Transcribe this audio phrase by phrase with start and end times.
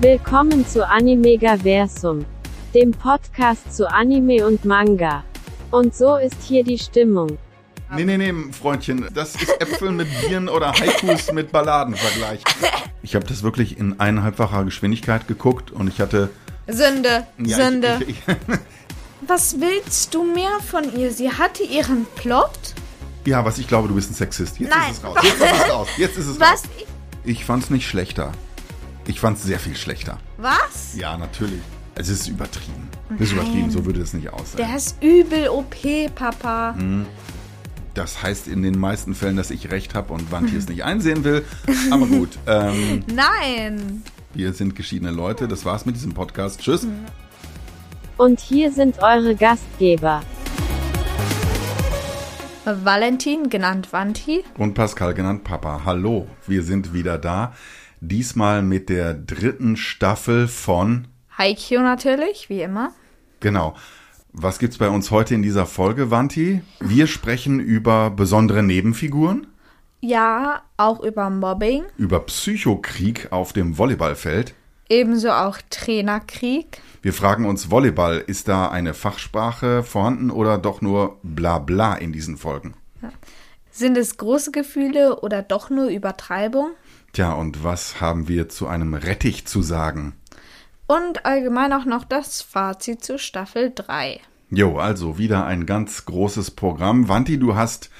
[0.00, 2.24] Willkommen zu Animegaversum,
[2.74, 5.24] dem Podcast zu Anime und Manga.
[5.70, 7.36] Und so ist hier die Stimmung.
[7.94, 12.42] Nee, nee, nee, Freundchen, das ist Äpfel mit Bieren oder Haikus mit Balladenvergleich.
[13.02, 16.30] Ich habe das wirklich in eineinhalbfacher Geschwindigkeit geguckt und ich hatte.
[16.68, 17.98] Sünde, Ja, Sünde.
[18.06, 18.18] Ich, ich,
[19.26, 21.10] Was willst du mehr von ihr?
[21.10, 22.50] Sie hatte ihren Plot?
[23.24, 24.58] ja, was ich glaube, du bist ein Sexist.
[24.58, 24.90] Jetzt Nein.
[24.90, 25.18] ist es raus.
[25.22, 25.88] Jetzt ist es raus.
[25.98, 26.50] Jetzt ist es Was?
[26.50, 26.68] raus.
[27.24, 28.32] Ich fand's nicht schlechter.
[29.08, 30.18] Ich fand's sehr viel schlechter.
[30.36, 30.94] Was?
[30.94, 31.62] Ja, natürlich.
[31.94, 32.90] Es ist übertrieben.
[33.14, 34.58] Es ist übertrieben, so würde es nicht aussehen.
[34.58, 36.74] Der ist übel OP, Papa.
[36.76, 37.06] Hm.
[37.94, 41.24] Das heißt in den meisten Fällen, dass ich recht habe und Wanti es nicht einsehen
[41.24, 41.42] will.
[41.90, 44.02] Aber gut, ähm, Nein.
[44.34, 45.48] wir sind geschiedene Leute.
[45.48, 46.60] Das war's mit diesem Podcast.
[46.60, 46.86] Tschüss.
[48.18, 50.20] Und hier sind eure Gastgeber.
[52.66, 54.44] Valentin, genannt Vanti.
[54.58, 55.80] Und Pascal genannt Papa.
[55.86, 57.54] Hallo, wir sind wieder da.
[58.00, 61.08] Diesmal mit der dritten Staffel von.
[61.36, 62.92] Haikyuu natürlich, wie immer.
[63.40, 63.74] Genau.
[64.32, 66.62] Was gibt's bei uns heute in dieser Folge, Wanti?
[66.80, 69.46] Wir sprechen über besondere Nebenfiguren,
[70.00, 71.84] Ja, auch über Mobbing.
[71.96, 74.54] über Psychokrieg auf dem Volleyballfeld.
[74.88, 76.80] Ebenso auch Trainerkrieg.
[77.02, 82.36] Wir fragen uns, Volleyball, ist da eine Fachsprache vorhanden oder doch nur Blabla in diesen
[82.36, 82.74] Folgen?
[83.70, 86.70] Sind es große Gefühle oder doch nur Übertreibung?
[87.12, 90.14] Tja, und was haben wir zu einem Rettich zu sagen?
[90.86, 94.20] Und allgemein auch noch das Fazit zu Staffel 3.
[94.50, 97.08] Jo, also wieder ein ganz großes Programm.
[97.08, 97.90] Wanti, du hast,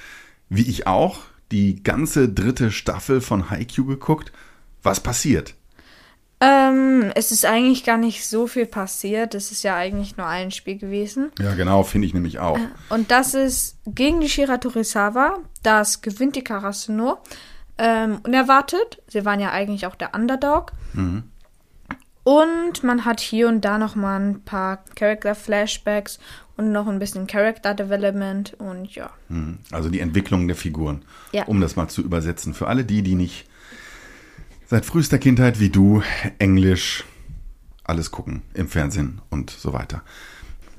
[0.49, 1.19] wie ich auch,
[1.51, 4.31] die ganze dritte Staffel von Haikyuu geguckt.
[4.81, 5.55] Was passiert?
[6.41, 9.35] Ähm, es ist eigentlich gar nicht so viel passiert.
[9.35, 11.31] Es ist ja eigentlich nur ein Spiel gewesen.
[11.37, 12.59] Ja, genau, finde ich nämlich auch.
[12.89, 15.39] Und das ist gegen die Shira Torisawa.
[15.63, 17.17] Das gewinnt die Karasuno.
[17.81, 19.01] Ähm, unerwartet.
[19.07, 20.73] Sie waren ja eigentlich auch der Underdog.
[22.23, 26.19] Und man hat hier und da noch mal ein paar Character-Flashbacks
[26.57, 28.53] und noch ein bisschen Character-Development.
[28.59, 29.09] Und ja.
[29.29, 29.59] Mhm.
[29.71, 31.03] Also die Entwicklung der Figuren.
[31.31, 31.45] Ja.
[31.45, 32.53] Um das mal zu übersetzen.
[32.53, 33.47] Für alle die, die nicht
[34.67, 36.03] seit frühester Kindheit wie du
[36.37, 37.05] Englisch
[37.83, 40.03] alles gucken im Fernsehen und so weiter.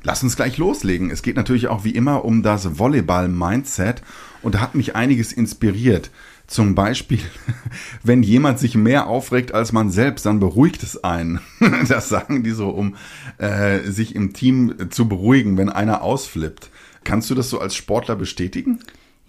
[0.03, 1.11] Lass uns gleich loslegen.
[1.11, 4.03] Es geht natürlich auch wie immer um das Volleyball-Mindset
[4.43, 6.11] und da hat mich einiges inspiriert.
[6.51, 7.21] Zum Beispiel,
[8.03, 11.39] wenn jemand sich mehr aufregt als man selbst, dann beruhigt es einen.
[11.89, 12.97] Das sagen die so, um
[13.39, 16.71] äh, sich im Team zu beruhigen, wenn einer ausflippt.
[17.05, 18.81] Kannst du das so als Sportler bestätigen?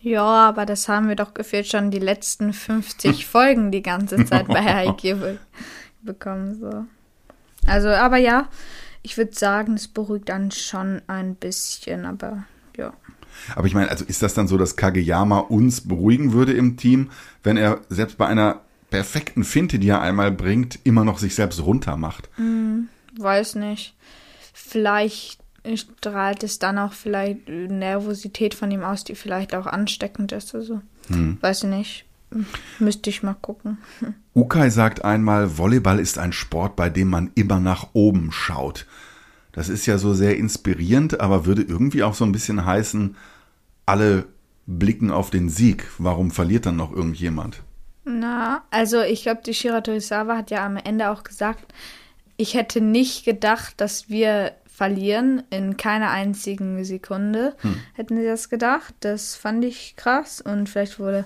[0.01, 4.47] Ja, aber das haben wir doch gefühlt schon die letzten 50 Folgen die ganze Zeit
[4.47, 5.37] bei be
[6.01, 6.59] bekommen.
[6.59, 6.85] So.
[7.67, 8.49] Also, aber ja,
[9.03, 12.45] ich würde sagen, es beruhigt dann schon ein bisschen, aber.
[13.55, 17.09] Aber ich meine, also ist das dann so, dass Kageyama uns beruhigen würde im Team,
[17.43, 21.61] wenn er selbst bei einer perfekten Finte, die er einmal bringt, immer noch sich selbst
[21.61, 22.29] runter macht?
[23.17, 23.95] Weiß nicht.
[24.53, 25.39] Vielleicht
[25.75, 30.55] strahlt es dann auch vielleicht Nervosität von ihm aus, die vielleicht auch ansteckend ist.
[30.55, 30.81] Also,
[31.41, 32.05] weiß ich nicht.
[32.79, 33.77] Müsste ich mal gucken.
[34.33, 38.85] Ukai sagt einmal, Volleyball ist ein Sport, bei dem man immer nach oben schaut.
[39.51, 43.17] Das ist ja so sehr inspirierend, aber würde irgendwie auch so ein bisschen heißen,
[43.91, 44.25] alle
[44.67, 45.85] blicken auf den Sieg.
[45.97, 47.61] Warum verliert dann noch irgendjemand?
[48.05, 51.73] Na, also ich glaube, die Shira Torisawa hat ja am Ende auch gesagt,
[52.37, 55.43] ich hätte nicht gedacht, dass wir verlieren.
[55.49, 57.55] In keiner einzigen Sekunde
[57.93, 58.95] hätten sie das gedacht.
[59.01, 61.25] Das fand ich krass und vielleicht wurde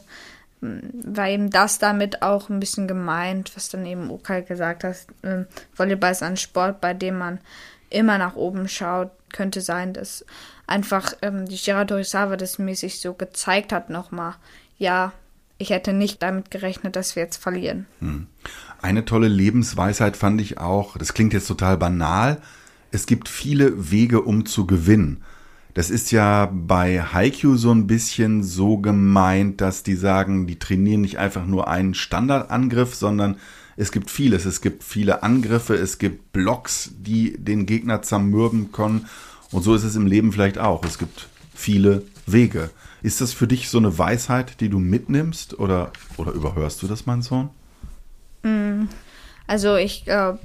[0.61, 4.97] hm, war eben das damit auch ein bisschen gemeint, was dann eben Okai gesagt hat.
[5.23, 5.45] ähm,
[5.75, 7.39] Volleyball ist ein Sport, bei dem man
[7.89, 9.11] immer nach oben schaut.
[9.31, 10.25] Könnte sein, dass
[10.67, 14.35] einfach ähm, die Shira Torisawa das mäßig so gezeigt hat nochmal.
[14.77, 15.13] Ja,
[15.57, 17.85] ich hätte nicht damit gerechnet, dass wir jetzt verlieren.
[18.81, 22.41] Eine tolle Lebensweisheit fand ich auch, das klingt jetzt total banal,
[22.91, 25.23] es gibt viele Wege, um zu gewinnen.
[25.73, 31.01] Das ist ja bei Haikyuu so ein bisschen so gemeint, dass die sagen, die trainieren
[31.01, 33.35] nicht einfach nur einen Standardangriff, sondern
[33.75, 34.45] es gibt vieles.
[34.45, 39.07] Es gibt viele Angriffe, es gibt Blocks, die den Gegner zermürben können.
[39.55, 40.83] Und so ist es im Leben vielleicht auch.
[40.83, 42.71] Es gibt viele Wege.
[43.01, 47.05] Ist das für dich so eine Weisheit, die du mitnimmst oder, oder überhörst du das,
[47.05, 47.49] mein Sohn?
[49.47, 50.39] Also ich glaube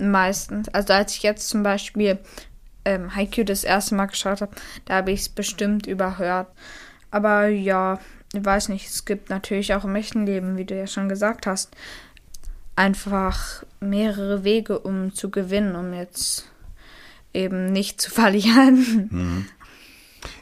[0.00, 2.18] meistens, also als ich jetzt zum Beispiel
[2.86, 4.56] ähm, Haikyuu das erste Mal geschaut habe,
[4.86, 6.48] da habe ich es bestimmt überhört.
[7.10, 7.98] Aber ja,
[8.32, 11.46] ich weiß nicht, es gibt natürlich auch im echten Leben, wie du ja schon gesagt
[11.46, 11.76] hast,
[12.76, 16.48] einfach mehrere Wege, um zu gewinnen, um jetzt
[17.34, 19.48] eben nicht zu verlieren.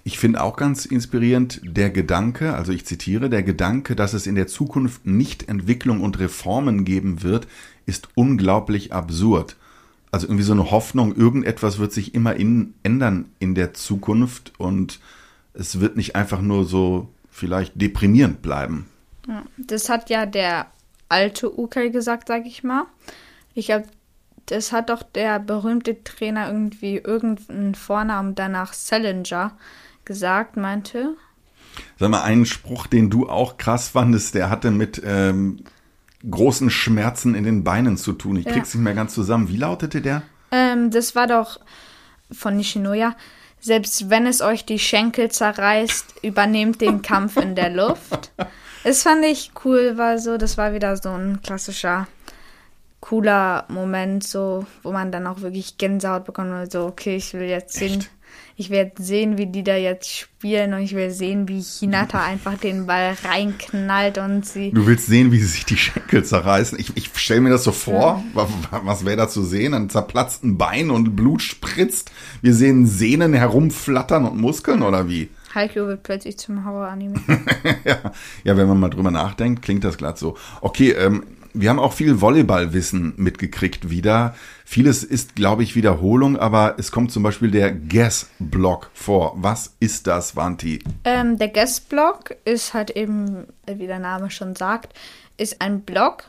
[0.04, 4.34] Ich finde auch ganz inspirierend der Gedanke, also ich zitiere, der Gedanke, dass es in
[4.34, 7.48] der Zukunft nicht Entwicklung und Reformen geben wird,
[7.86, 9.56] ist unglaublich absurd.
[10.10, 15.00] Also irgendwie so eine Hoffnung, irgendetwas wird sich immer in, ändern in der Zukunft und
[15.54, 18.86] es wird nicht einfach nur so vielleicht deprimierend bleiben.
[19.26, 20.66] Ja, das hat ja der
[21.08, 22.86] alte UK gesagt, sag ich mal.
[23.54, 23.86] Ich glaube,
[24.46, 29.52] das hat doch der berühmte Trainer irgendwie irgendeinen Vornamen danach Salinger
[30.04, 31.16] gesagt, meinte.
[31.98, 35.64] Sag mal, einen Spruch, den du auch krass fandest, der hatte mit ähm,
[36.28, 38.36] großen Schmerzen in den Beinen zu tun.
[38.36, 39.48] Ich krieg's nicht mehr ganz zusammen.
[39.48, 40.22] Wie lautete der?
[40.50, 41.60] Ähm, das war doch
[42.30, 43.16] von Nishinoya.
[43.60, 48.32] Selbst wenn es euch die Schenkel zerreißt, übernehmt den Kampf in der Luft.
[48.84, 52.08] Das fand ich cool, weil so, das war wieder so ein klassischer,
[53.02, 57.42] cooler Moment, so, wo man dann auch wirklich Gänsehaut bekommt und so, okay, ich will
[57.42, 58.10] jetzt sehen, Echt?
[58.56, 62.56] ich werde sehen, wie die da jetzt spielen und ich will sehen, wie Hinata einfach
[62.56, 64.70] den Ball reinknallt und sie.
[64.70, 66.78] Du willst sehen, wie sie sich die Schenkel zerreißen.
[66.78, 68.22] Ich, ich stelle mir das so vor.
[68.34, 68.48] Was,
[68.84, 69.74] was wäre da zu sehen?
[69.74, 72.12] Ein zerplatzten Bein und Blut spritzt.
[72.40, 75.28] Wir sehen Sehnen herumflattern und Muskeln oder wie?
[75.54, 77.20] Haikyuu wird plötzlich zum Horror-Anime.
[77.84, 78.12] ja,
[78.44, 80.36] ja, wenn man mal drüber nachdenkt, klingt das glatt so.
[80.60, 84.34] Okay, ähm, wir haben auch viel Volleyballwissen mitgekriegt wieder.
[84.64, 89.34] Vieles ist, glaube ich, Wiederholung, aber es kommt zum Beispiel der Guess-Block vor.
[89.36, 90.82] Was ist das, Vanti?
[91.04, 94.94] Ähm, der Guest-Block ist halt eben, wie der Name schon sagt,
[95.36, 96.24] ist ein Block,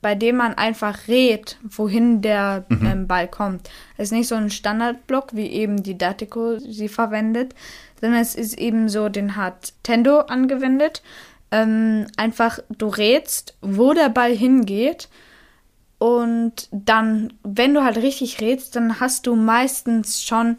[0.00, 3.70] bei dem man einfach rät, wohin der ähm, Ball kommt.
[3.96, 7.54] Es ist nicht so ein Standardblock, wie eben die Datiko sie verwendet,
[8.00, 11.02] sondern es ist eben so, den hat Tendo angewendet.
[11.50, 15.08] Ähm, einfach, du rätst, wo der Ball hingeht.
[15.98, 20.56] Und dann, wenn du halt richtig rätst, dann hast du meistens schon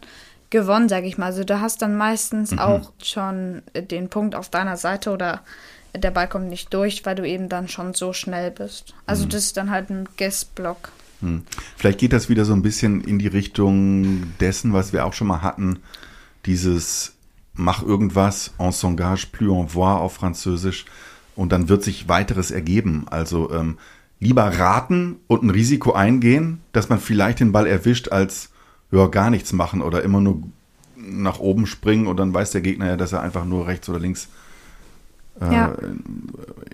[0.50, 1.26] gewonnen, sag ich mal.
[1.26, 5.42] Also du hast dann meistens auch schon den Punkt auf deiner Seite oder
[5.94, 8.94] der Ball kommt nicht durch, weil du eben dann schon so schnell bist.
[9.06, 10.92] Also das ist dann halt ein Guest-Block.
[11.20, 11.44] Hm.
[11.76, 15.26] Vielleicht geht das wieder so ein bisschen in die Richtung dessen, was wir auch schon
[15.26, 15.80] mal hatten.
[16.44, 17.15] Dieses
[17.56, 20.84] mach irgendwas, on s'engage plus en voir auf Französisch
[21.34, 23.06] und dann wird sich weiteres ergeben.
[23.10, 23.78] Also ähm,
[24.20, 28.50] lieber raten und ein Risiko eingehen, dass man vielleicht den Ball erwischt, als
[28.92, 30.42] ja, gar nichts machen oder immer nur
[30.96, 33.98] nach oben springen und dann weiß der Gegner ja, dass er einfach nur rechts oder
[34.00, 34.28] links
[35.40, 35.76] äh, Ja.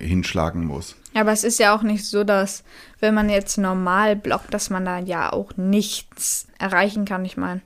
[0.01, 0.95] hinschlagen muss.
[1.15, 2.63] Aber es ist ja auch nicht so, dass
[3.01, 7.25] wenn man jetzt normal blockt, dass man da ja auch nichts erreichen kann.
[7.25, 7.61] Ich meine,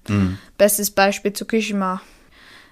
[0.58, 2.00] bestes Beispiel Tsukishima.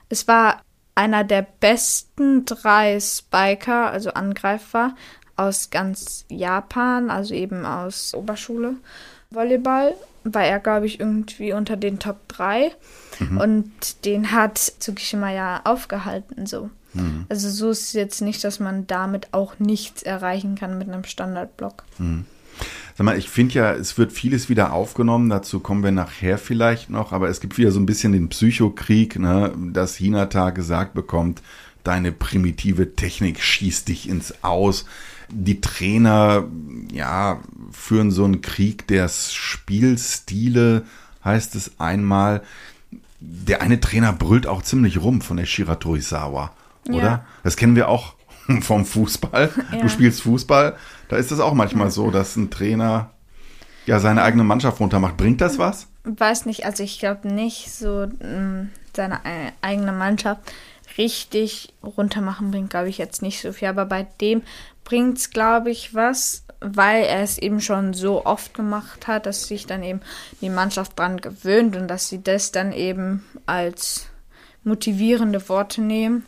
[0.08, 0.62] Es war
[0.94, 4.94] einer der besten drei Spiker, also Angreifer
[5.36, 8.76] aus ganz Japan, also eben aus Oberschule
[9.30, 9.94] Volleyball.
[10.22, 12.72] War er, glaube ich, irgendwie unter den Top 3.
[13.38, 16.70] Und den hat Tsukishima ja aufgehalten, so.
[17.28, 21.04] Also so ist es jetzt nicht, dass man damit auch nichts erreichen kann mit einem
[21.04, 21.82] Standardblock.
[22.96, 26.90] Sag mal, ich finde ja, es wird vieles wieder aufgenommen, dazu kommen wir nachher vielleicht
[26.90, 31.42] noch, aber es gibt wieder so ein bisschen den Psychokrieg, ne, dass Hinata gesagt bekommt,
[31.82, 34.86] deine primitive Technik schießt dich ins Aus.
[35.28, 36.44] Die Trainer,
[36.92, 37.40] ja,
[37.72, 40.84] führen so einen Krieg der Spielstile,
[41.24, 42.42] heißt es einmal.
[43.20, 46.52] Der eine Trainer brüllt auch ziemlich rum von der Shira Torisawa,
[46.88, 47.02] oder?
[47.02, 47.26] Ja.
[47.42, 48.14] Das kennen wir auch
[48.60, 49.50] vom Fußball.
[49.72, 49.80] Ja.
[49.80, 50.76] Du spielst Fußball,
[51.08, 53.10] da ist es auch manchmal so, dass ein Trainer
[53.86, 55.16] ja seine eigene Mannschaft runtermacht.
[55.16, 55.88] Bringt das was?
[56.04, 60.40] Weiß nicht, also ich glaube nicht, so mh, seine ei- eigene Mannschaft
[60.98, 63.68] richtig runtermachen bringt, glaube ich, jetzt nicht so viel.
[63.68, 64.42] Aber bei dem
[64.84, 69.44] bringt es, glaube ich, was, weil er es eben schon so oft gemacht hat, dass
[69.48, 70.00] sich dann eben
[70.40, 74.06] die Mannschaft dran gewöhnt und dass sie das dann eben als
[74.62, 76.24] motivierende Worte nehmen.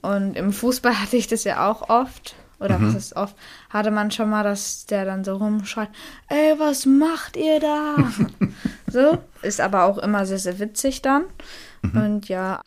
[0.00, 2.34] Und im Fußball hatte ich das ja auch oft.
[2.62, 3.34] Oder was ist oft?
[3.70, 5.90] Hatte man schon mal, dass der dann so rumschreit,
[6.28, 7.96] ey, was macht ihr da?
[8.86, 9.18] so.
[9.42, 11.24] Ist aber auch immer sehr, sehr witzig dann.
[11.82, 12.62] Und ja,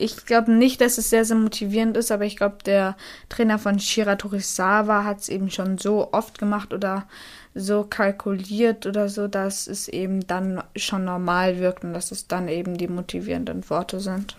[0.00, 2.96] ich glaube nicht, dass es sehr, sehr motivierend ist, aber ich glaube, der
[3.28, 7.06] Trainer von Shira Torisawa hat es eben schon so oft gemacht oder
[7.54, 12.48] so kalkuliert oder so, dass es eben dann schon normal wirkt und dass es dann
[12.48, 14.34] eben die motivierenden Worte sind.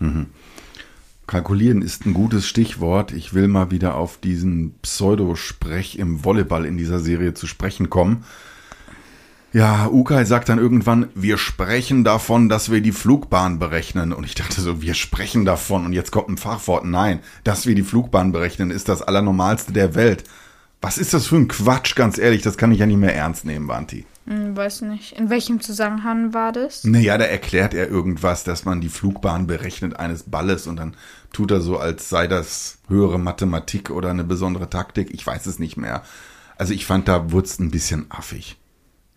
[1.32, 3.10] Kalkulieren ist ein gutes Stichwort.
[3.10, 8.24] Ich will mal wieder auf diesen Pseudosprech im Volleyball in dieser Serie zu sprechen kommen.
[9.54, 14.12] Ja, Ukai sagt dann irgendwann, wir sprechen davon, dass wir die Flugbahn berechnen.
[14.12, 15.86] Und ich dachte so, wir sprechen davon.
[15.86, 16.84] Und jetzt kommt ein Fachwort.
[16.84, 20.24] Nein, dass wir die Flugbahn berechnen, ist das Allernormalste der Welt.
[20.82, 22.42] Was ist das für ein Quatsch, ganz ehrlich?
[22.42, 24.04] Das kann ich ja nicht mehr ernst nehmen, Vanti.
[24.26, 25.12] Hm, weiß nicht.
[25.18, 26.84] In welchem Zusammenhang war das?
[26.84, 30.94] Naja, da erklärt er irgendwas, dass man die Flugbahn berechnet eines Balles und dann
[31.32, 35.12] tut er so, als sei das höhere Mathematik oder eine besondere Taktik.
[35.12, 36.02] Ich weiß es nicht mehr.
[36.56, 38.56] Also ich fand, da wurde es ein bisschen affig.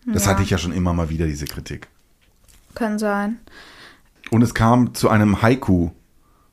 [0.06, 0.30] Das Ja.
[0.32, 1.88] hatte ich ja schon immer mal wieder, diese Kritik.
[2.74, 3.38] Kann sein.
[4.30, 5.90] Und es kam zu einem Haiku.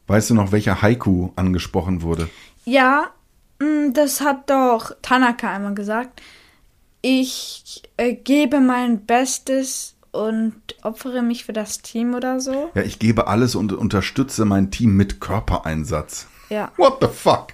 [0.08, 2.30] Weißt du noch, welcher Haiku angesprochen wurde?
[2.66, 3.08] Ja,
[3.60, 6.22] mm, das hat doch Tanaka einmal gesagt.
[7.06, 12.72] Ich äh, gebe mein Bestes und opfere mich für das Team oder so.
[12.76, 16.28] Ja, ich gebe alles und unterstütze mein Team mit Körpereinsatz.
[16.50, 16.72] Ja.
[16.78, 17.48] What the fuck?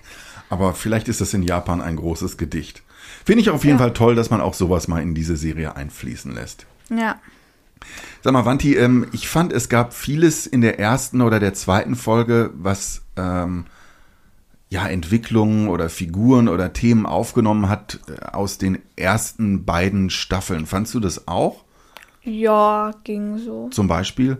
[0.51, 2.84] Aber vielleicht ist das in Japan ein großes Gedicht.
[3.25, 3.86] Finde ich auf jeden Ja.
[3.86, 6.68] Fall toll, dass man auch sowas mal in diese Serie einfließen lässt.
[6.89, 7.20] Ja.
[8.22, 11.96] Sag mal, Wanti, ähm, ich fand, es gab vieles in der ersten oder der zweiten
[11.96, 13.65] Folge, was ähm,
[14.69, 20.65] ja Entwicklungen oder Figuren oder Themen aufgenommen hat äh, aus den ersten beiden Staffeln.
[20.65, 21.63] Fandst du das auch?
[22.23, 23.69] Ja, ging so.
[23.69, 24.38] Zum Beispiel,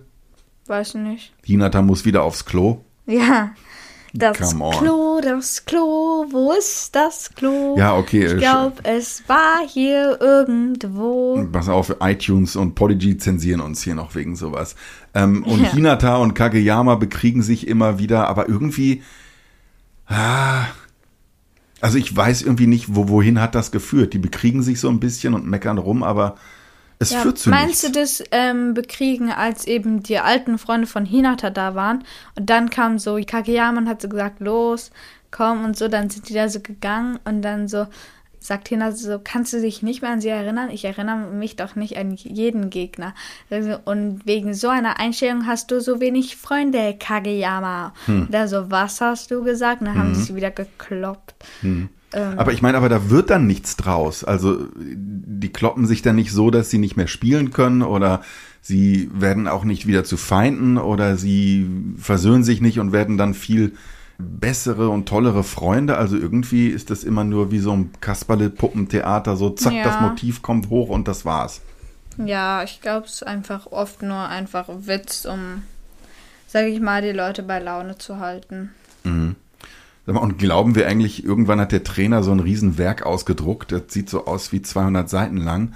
[0.70, 1.34] Weiß nicht.
[1.44, 2.82] Hinata muss wieder aufs Klo.
[3.08, 3.52] Ja.
[4.14, 4.38] Das.
[4.38, 7.76] Klo, das Klo, wo ist das Klo?
[7.78, 11.44] Ja, okay, äh, Ich glaube, es war hier irgendwo.
[11.52, 14.76] Pass auf, iTunes und Podigy zensieren uns hier noch wegen sowas.
[15.16, 15.72] Ähm, und Ja.
[15.72, 19.02] Hinata und Kageyama bekriegen sich immer wieder, aber irgendwie.
[20.10, 20.68] Ah,
[21.82, 24.14] also ich weiß irgendwie nicht, wo, wohin hat das geführt.
[24.14, 26.36] Die bekriegen sich so ein bisschen und meckern rum, aber
[27.00, 27.84] es Ja, führt zu meinst nichts.
[27.84, 32.04] du das ähm, bekriegen, als eben die alten Freunde von Hinata da waren?
[32.38, 34.92] Und dann kam so Kageyama und hat so gesagt, los,
[35.32, 37.88] komm und so, dann sind die da so gegangen und dann so
[38.40, 40.70] sagt Hinata so, kannst du dich nicht mehr an sie erinnern?
[40.72, 43.14] Ich erinnere mich doch nicht an jeden Gegner.
[43.50, 47.94] Also, Und wegen so einer Einstellung hast du so wenig Freunde, Kageyama.
[48.06, 48.28] Hm.
[48.32, 49.82] Da so, was hast du gesagt?
[49.82, 51.36] Und dann haben sie sich wieder gekloppt.
[51.62, 51.90] Hm.
[52.14, 54.24] Ähm, Aber ich meine, aber da wird dann nichts draus.
[54.24, 58.22] Also die kloppen sich dann nicht so, dass sie nicht mehr spielen können oder
[58.62, 63.34] sie werden auch nicht wieder zu Feinden oder sie versöhnen sich nicht und werden dann
[63.34, 63.74] viel
[64.20, 65.98] bessere und tollere Freunde.
[65.98, 69.84] Also irgendwie ist das immer nur wie so ein Kasperle-Puppentheater, so zack, Ja.
[69.84, 71.62] das Motiv kommt hoch und das war's.
[72.18, 75.64] Ja, ich glaube, es ist einfach oft nur einfach Witz, um,
[76.48, 78.72] sage ich mal, die Leute bei Laune zu halten.
[79.06, 84.10] Mal, Und glauben wir eigentlich, irgendwann hat der Trainer so ein Riesenwerk ausgedruckt, das sieht
[84.10, 85.74] so aus wie 200 Seiten lang.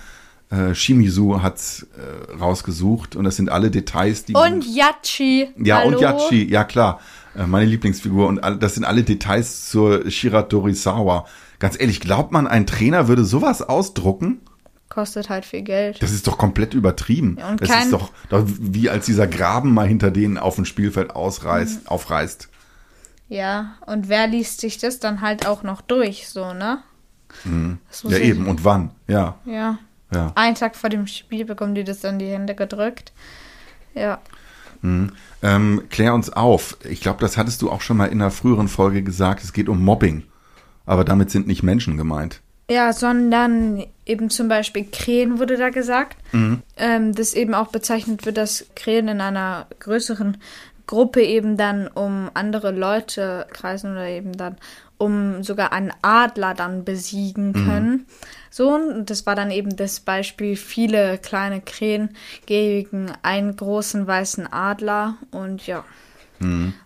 [0.49, 5.49] Äh, Shimizu hat's äh, rausgesucht und das sind alle Details, die Und Yachi.
[5.57, 5.95] Ja, Hallo?
[5.97, 6.99] und Yachi, ja klar.
[7.35, 8.27] Äh, Meine Lieblingsfigur.
[8.27, 11.25] Und das sind alle Details zur Shiratorizawa.
[11.59, 14.41] Ganz ehrlich, glaubt man, ein Trainer würde sowas ausdrucken?
[14.89, 16.01] Kostet halt viel Geld.
[16.03, 17.37] Das ist doch komplett übertrieben.
[17.39, 21.07] Ja, das ist doch, doch wie als dieser Graben mal hinter denen auf dem Spielfeld
[21.09, 21.15] Mhm.
[21.15, 22.49] ausreißt, aufreißt.
[23.29, 26.79] Ja, und wer liest sich das dann halt auch noch durch, so, ne?
[27.45, 27.79] Mhm.
[28.03, 28.45] Ja, eben.
[28.47, 28.91] Und wann?
[29.07, 29.79] Ja, Ja.
[30.13, 30.31] ja.
[30.35, 33.13] Einen Tag vor dem Spiel bekommen die das dann in die Hände gedrückt.
[33.95, 34.19] Ja.
[34.83, 36.77] Ähm, klär uns auf.
[36.87, 39.43] Ich glaube, das hattest du auch schon mal in einer früheren Folge gesagt.
[39.43, 40.23] Es geht um Mobbing.
[40.85, 42.41] Aber damit sind nicht Menschen gemeint.
[42.69, 46.17] Ja, sondern eben zum Beispiel Krähen wurde da gesagt,
[46.77, 50.37] ähm, das eben auch bezeichnet wird, dass Krähen in einer größeren
[50.85, 54.57] Gruppe eben dann um andere Leute kreisen oder eben dann
[54.97, 58.05] um sogar einen Adler dann besiegen können.
[58.49, 62.09] So, und das war dann eben das Beispiel, viele kleine Krähen
[62.45, 65.83] gegen einen großen weißen Adler und ja.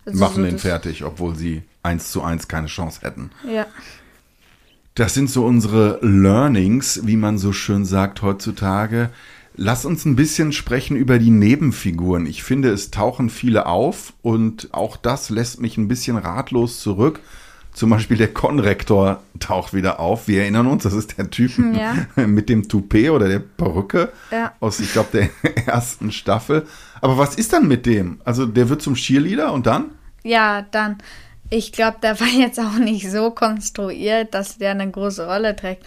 [0.04, 3.30] Also Machen so den fertig, obwohl sie eins zu eins keine Chance hätten.
[3.46, 3.66] Ja.
[4.94, 9.10] Das sind so unsere Learnings, wie man so schön sagt heutzutage.
[9.60, 12.26] Lass uns ein bisschen sprechen über die Nebenfiguren.
[12.26, 17.18] Ich finde, es tauchen viele auf und auch das lässt mich ein bisschen ratlos zurück.
[17.72, 20.28] Zum Beispiel der Konrektor taucht wieder auf.
[20.28, 22.06] Wir erinnern uns, das ist der Typ Ja.
[22.26, 24.52] mit dem Toupet oder der Perücke Ja.
[24.60, 26.64] aus, ich glaube, der ersten Staffel.
[27.00, 28.20] Aber was ist dann mit dem?
[28.24, 29.86] Also der wird zum Cheerleader und dann?
[30.22, 30.98] Ja, dann,
[31.50, 35.84] ich glaube, der war jetzt auch nicht so konstruiert, dass der eine große Rolle trägt.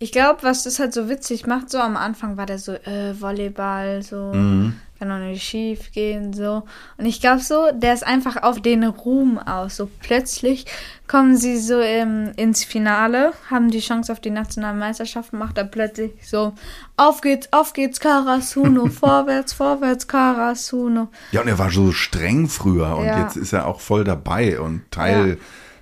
[0.00, 3.20] Ich glaube, was das halt so witzig macht, so am Anfang war der so, äh,
[3.20, 6.64] Volleyball, so, kann doch nicht schief gehen, so.
[6.96, 9.76] Und ich glaube so, der ist einfach auf den Ruhm aus.
[9.76, 10.66] So plötzlich
[11.08, 15.64] kommen sie so ähm, ins Finale, haben die Chance auf die nationalen Meisterschaften, macht er
[15.64, 16.52] plötzlich so,
[16.96, 21.08] auf geht's, auf geht's, Karasuno, vorwärts, vorwärts, Karasuno.
[21.32, 23.18] Ja, und er war so streng früher und Ja.
[23.22, 25.36] jetzt ist er auch voll dabei und Teil Ja.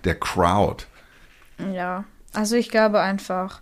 [0.04, 0.84] der Crowd.
[1.72, 2.04] Ja,
[2.36, 3.60] also ich glaube einfach,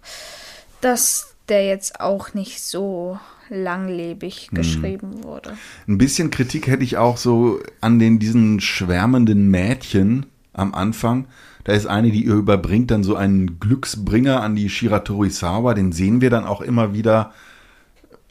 [0.81, 5.57] dass der jetzt auch nicht so langlebig geschrieben wurde.
[5.87, 11.27] Ein bisschen Kritik hätte ich auch so an den diesen schwärmenden Mädchen am Anfang.
[11.65, 15.75] Da ist eine, die ihr überbringt dann so einen Glücksbringer an die Shiratorizawa.
[15.75, 17.33] Den sehen wir dann auch immer wieder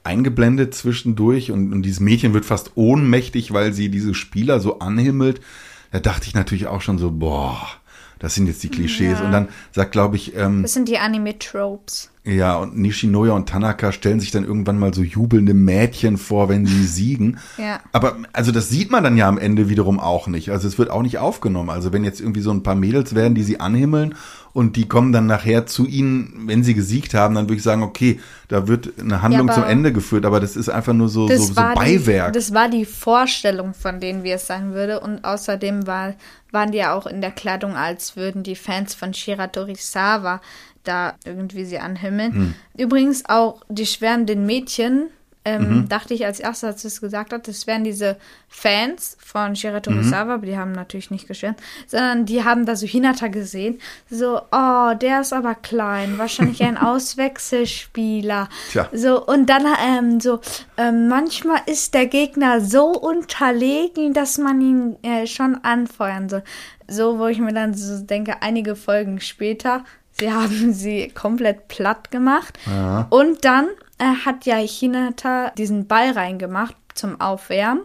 [0.03, 5.41] eingeblendet zwischendurch und, und dieses Mädchen wird fast ohnmächtig, weil sie diese Spieler so anhimmelt.
[5.91, 7.57] Da dachte ich natürlich auch schon so, boah,
[8.23, 9.19] das sind jetzt die Klischees.
[9.19, 9.25] Ja.
[9.25, 12.09] Und dann sagt, glaube ich, ähm, Das sind die Anime-Tropes.
[12.23, 16.65] ja, und Nishinoya und Tanaka stellen sich dann irgendwann mal so jubelnde Mädchen vor, wenn
[16.65, 17.37] sie siegen.
[17.57, 17.81] Ja.
[17.91, 20.49] Aber also das sieht man dann ja am Ende wiederum auch nicht.
[20.51, 21.69] Also es wird auch nicht aufgenommen.
[21.69, 24.15] Also wenn jetzt irgendwie so ein paar Mädels werden, die sie anhimmeln
[24.53, 27.81] und die kommen dann nachher zu ihnen, wenn sie gesiegt haben, dann würde ich sagen,
[27.81, 31.27] okay, da wird eine Handlung Ja, zum Ende geführt, aber das ist einfach nur so,
[31.27, 32.33] so, so Beiwerk.
[32.33, 34.99] Die, das war die Vorstellung, von denen wie es sein würde.
[34.99, 36.13] Und außerdem war,
[36.51, 40.39] waren die ja auch in der Kleidung, als würden die Fans von Shira Torisawa
[40.83, 42.33] da irgendwie sie anhimmeln.
[42.33, 42.53] Hm.
[42.77, 45.07] Übrigens auch die schwärmenden Mädchen,
[45.45, 45.89] ähm, Mhm.
[45.89, 49.81] dachte ich als erstes, als es gesagt hat, das wären diese Fans von Shira Mhm.
[49.83, 54.39] Torisawa, aber die haben natürlich nicht geschwärmt, sondern die haben da so Hinata gesehen, so,
[54.51, 56.77] oh, der ist aber klein, wahrscheinlich ein
[57.53, 58.49] Auswechselspieler.
[58.71, 58.89] Tja.
[58.93, 60.39] So, und dann ähm, so,
[60.77, 66.43] ähm, manchmal ist der Gegner so unterlegen, dass man ihn äh, schon anfeuern soll.
[66.87, 72.11] So, wo ich mir dann so denke, einige Folgen später, sie haben sie komplett platt
[72.11, 72.57] gemacht.
[72.65, 73.07] Ja.
[73.09, 77.81] Und dann äh, hat ja Hinata diesen Ball reingemacht zum Aufwärmen.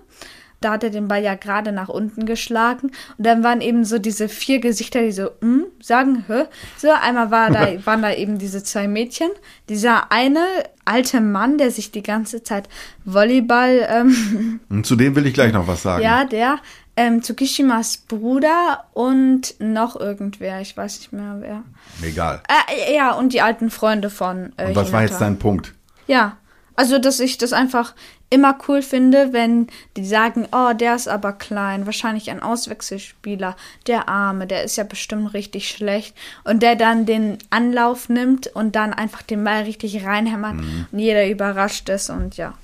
[0.60, 2.90] Da hat er den Ball ja gerade nach unten geschlagen.
[3.16, 6.46] Und dann waren eben so diese vier Gesichter, die so, hm, sagen, hä?
[6.76, 9.30] So, einmal war da, waren da eben diese zwei Mädchen.
[9.68, 10.40] Dieser eine
[10.84, 12.68] alte Mann, der sich die ganze Zeit
[13.04, 16.02] Volleyball, ähm, Und zu dem will ich gleich noch was sagen.
[16.02, 16.58] ja, der,
[16.96, 21.62] ähm, Tsukishimas Bruder und noch irgendwer, ich weiß nicht mehr wer.
[22.02, 22.42] Egal.
[22.48, 25.04] Äh, ja, und die alten Freunde von äh, Und was war Hinata.
[25.04, 25.74] jetzt dein Punkt?
[26.08, 26.36] Ja,
[26.74, 27.94] also dass ich das einfach
[28.30, 34.08] immer cool finde, wenn die sagen, oh, der ist aber klein, wahrscheinlich ein Auswechselspieler, der
[34.08, 38.92] Arme, der ist ja bestimmt richtig schlecht und der dann den Anlauf nimmt und dann
[38.92, 40.56] einfach den Ball richtig reinhämmert
[40.92, 42.54] und jeder überrascht ist und ja.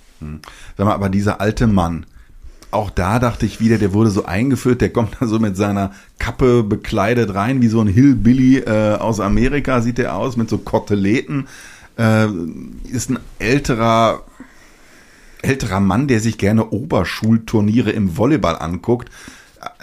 [0.76, 2.06] Sag mal, aber dieser alte Mann,
[2.70, 5.92] auch da dachte ich wieder, der wurde so eingeführt, der kommt da so mit seiner
[6.18, 10.59] Kappe bekleidet rein, wie so ein Hillbilly äh, aus Amerika sieht der aus, mit so
[10.59, 11.46] Koteletten.
[11.98, 12.26] Äh,
[12.90, 14.22] ist ein älterer,
[15.42, 19.11] älterer Mann, der sich gerne Oberschulturniere im Volleyball anguckt.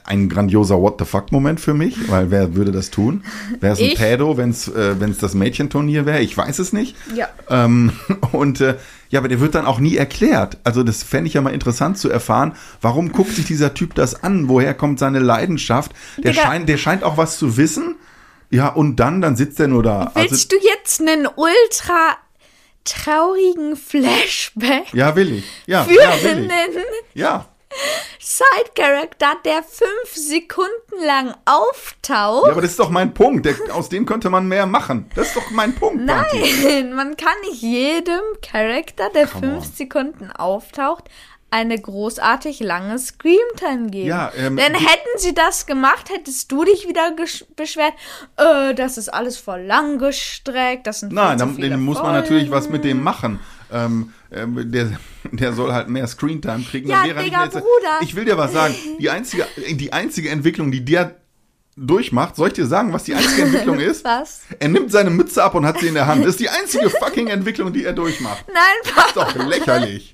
[0.03, 3.23] Ein grandioser What the fuck-Moment für mich, weil wer würde das tun?
[3.59, 3.95] Wäre es ein Ich?
[3.95, 6.21] Pädo, wenn es äh, wenn's das Mädchenturnier wäre?
[6.21, 6.95] Ich weiß es nicht.
[7.15, 7.29] Ja.
[7.49, 7.91] Ähm,
[8.31, 8.75] und äh,
[9.09, 10.57] ja, aber der wird dann auch nie erklärt.
[10.63, 14.23] Also das fände ich ja mal interessant zu erfahren, warum guckt sich dieser Typ das
[14.23, 14.49] an?
[14.49, 15.91] Woher kommt seine Leidenschaft?
[16.17, 16.43] Der, Digga.
[16.43, 17.95] scheint, der scheint auch was zu wissen.
[18.51, 20.11] Ja, und dann, dann sitzt er nur da.
[20.13, 22.17] Also, Willst du jetzt einen ultra
[22.83, 25.45] traurigen Flashback ja, will ich.
[25.67, 26.51] Ja, für ja, will ich.
[26.51, 27.45] einen Ja,
[28.19, 32.45] Side-Character, der fünf Sekunden lang auftaucht?
[32.47, 33.45] ja, aber das ist doch mein Punkt.
[33.45, 35.09] Der, aus dem könnte man mehr machen.
[35.15, 36.03] Das ist doch mein Punkt.
[36.03, 39.71] Nein, man kann nicht jedem Charakter, der Come fünf on.
[39.73, 41.05] Sekunden auftaucht,
[41.51, 44.07] eine großartig lange Screamtime geben.
[44.07, 47.13] Ja, ähm, Denn hätten sie das gemacht, hättest du dich wieder
[47.55, 47.93] beschwert,
[48.37, 52.49] äh, das ist alles voll lang gestreckt, das sind Nein, dann, dann muss man natürlich
[52.49, 53.39] was mit dem machen.
[53.71, 54.91] Ähm, ähm, der,
[55.31, 56.89] der soll halt mehr Screentime kriegen.
[56.89, 57.99] Ja, Dann wäre Digga, jetzt- Bruder.
[58.01, 58.75] Ich will dir was sagen.
[58.99, 61.15] Die einzige, die einzige Entwicklung, die der
[61.77, 64.03] durchmacht, soll ich dir sagen, was die einzige Entwicklung ist?
[64.03, 64.41] Was?
[64.59, 66.21] Er nimmt seine Mütze ab und hat sie in der Hand.
[66.23, 68.45] Das ist die einzige fucking Entwicklung, die er durchmacht.
[68.47, 69.07] Nein, Papa.
[69.07, 70.13] Ist doch lächerlich.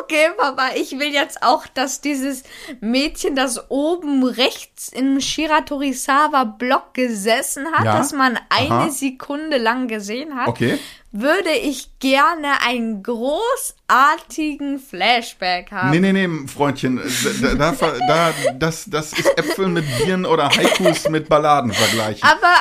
[0.00, 2.42] Okay, Papa, ich will jetzt auch, dass dieses
[2.80, 7.98] Mädchen, das oben rechts im Shiratorisawa-Block gesessen hat, Ja?
[7.98, 8.90] das man eine Aha.
[8.90, 10.78] Sekunde lang gesehen hat, Okay.
[11.16, 15.90] Würde ich gerne einen großartigen Flashback haben.
[15.90, 17.00] Nee, nee, nee, Freundchen.
[17.56, 22.28] Da, da, da, das, das ist Äpfel mit Bieren oder Haikus mit Balladen vergleichen.
[22.28, 22.56] Aber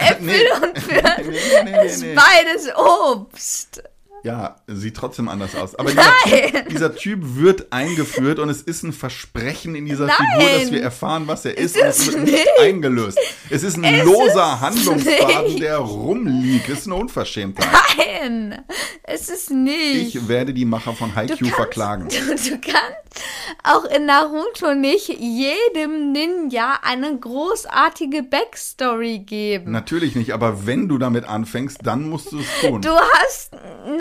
[0.00, 0.50] Äpfel Nee.
[0.50, 3.82] und Birnen Nee, nee, ist beides Obst.
[4.22, 5.74] Ja, sieht trotzdem anders aus.
[5.74, 10.16] Aber dieser typ, dieser typ wird eingeführt und es ist ein Versprechen in dieser Nein.
[10.16, 11.76] Figur, dass wir erfahren, was er ist.
[11.76, 13.18] Es es wird nicht eingelöst.
[13.48, 16.68] Es ist ein Ist loser es Handlungsfaden, der rumliegt.
[16.68, 17.68] Es ist eine Unverschämtheit.
[17.96, 18.64] Nein,
[19.02, 20.14] es ist nicht.
[20.14, 22.08] Ich werde die Macher von Haikyuu verklagen.
[22.08, 22.16] Du,
[22.50, 23.24] du kannst
[23.64, 29.72] auch in Naruto nicht jedem Ninja eine großartige Backstory geben.
[29.72, 32.82] Natürlich nicht, aber wenn du damit anfängst, dann musst du es tun.
[32.82, 33.52] Du hast.
[33.86, 33.98] Nein,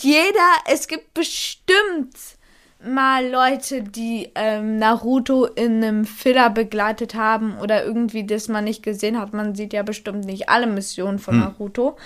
[0.00, 0.50] jeder.
[0.66, 2.14] Es gibt bestimmt
[2.84, 8.82] mal Leute, die ähm, Naruto in einem Filler begleitet haben oder irgendwie das man nicht
[8.82, 9.32] gesehen hat.
[9.32, 11.40] Man sieht ja bestimmt nicht alle Missionen von Hm.
[11.40, 11.96] Naruto,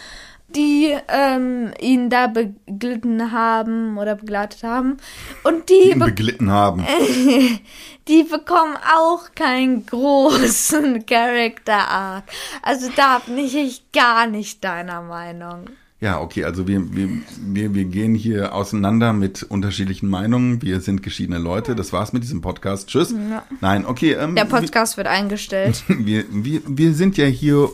[0.49, 4.99] die ähm, ihn da beglitten haben oder begleitet haben.
[5.43, 6.87] Und die, ihn be beglitten haben.
[8.09, 12.25] die bekommen auch keinen großen Character Arc.
[12.63, 15.71] Also da bin ich gar nicht deiner Meinung.
[15.99, 17.09] Ja, okay, also wir, wir,
[17.41, 20.61] wir, wir gehen hier auseinander mit unterschiedlichen Meinungen.
[20.61, 21.75] Wir sind geschiedene Leute.
[21.75, 22.89] Das war's mit diesem Podcast.
[22.89, 23.13] Tschüss.
[23.13, 23.45] Ja.
[23.63, 24.13] Nein, okay.
[24.13, 25.85] Ähm, Der Podcast wird eingestellt.
[25.89, 27.71] wir, wir, wir sind ja hier,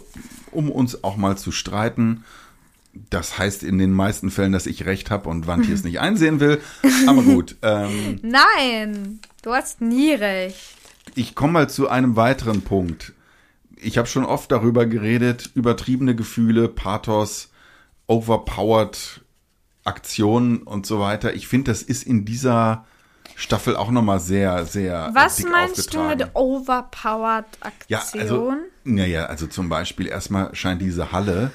[0.52, 2.22] um uns auch mal zu streiten.
[3.10, 6.38] Das heißt in den meisten Fällen, dass ich recht habe und Wanti es nicht einsehen
[6.38, 6.60] will.
[7.08, 7.56] Aber gut.
[7.62, 10.76] Ähm, Nein, du hast nie recht.
[11.16, 13.14] ich komme mal zu einem weiteren Punkt.
[13.76, 17.48] Ich habe schon oft darüber geredet, übertriebene Gefühle, Pathos,
[18.06, 19.20] overpowered
[19.84, 21.34] Aktionen und so weiter.
[21.34, 22.84] Ich finde, das ist in dieser
[23.34, 26.18] Staffel auch nochmal sehr, sehr Was dick meinst du aufgetragen.
[26.18, 27.44] mit overpowered
[27.88, 28.20] Ja, Aktion?
[28.22, 28.52] also,
[28.84, 31.50] naja, also zum Beispiel erstmal scheint diese Halle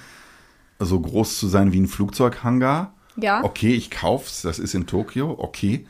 [0.79, 2.93] so groß zu sein wie ein Flugzeughangar.
[3.15, 3.43] Ja.
[3.43, 5.87] Okay, ich kauf's, das ist in Tokio, okay.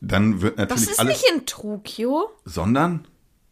[0.00, 2.30] Dann wird das natürlich ist alles, nicht in Tokio.
[2.44, 3.06] sondern,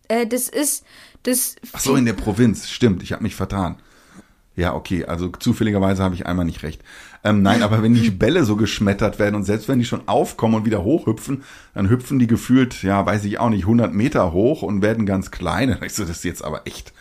[0.09, 0.85] Äh, das ist
[1.23, 1.55] das.
[1.73, 3.77] ach so, in der Provinz, stimmt, ich habe mich vertan.
[4.61, 6.83] Ja, okay, also zufälligerweise habe ich einmal nicht recht.
[7.25, 10.57] Ähm, nein, aber wenn die Bälle so geschmettert werden und selbst wenn die schon aufkommen
[10.57, 14.61] und wieder hochhüpfen, dann hüpfen die gefühlt, ja, weiß ich auch nicht, 100 Meter hoch
[14.61, 15.79] und werden ganz klein.
[15.83, 16.93] Ich so, das ist jetzt aber echt,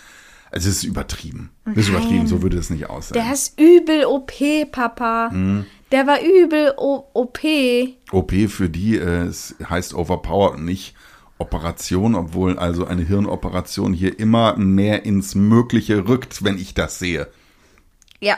[0.51, 1.49] also es ist übertrieben.
[1.65, 3.15] Das ist übertrieben, so würde es nicht aussehen.
[3.15, 4.31] Der ist übel OP,
[4.71, 5.29] Papa.
[5.29, 5.65] Mhm.
[5.91, 7.39] Der war übel o OP.
[8.13, 10.95] OP für die, äh, es heißt Overpower und nicht
[11.39, 17.27] Operation, obwohl also eine Hirnoperation hier immer mehr ins Mögliche rückt, wenn ich das sehe.
[18.19, 18.37] Ja.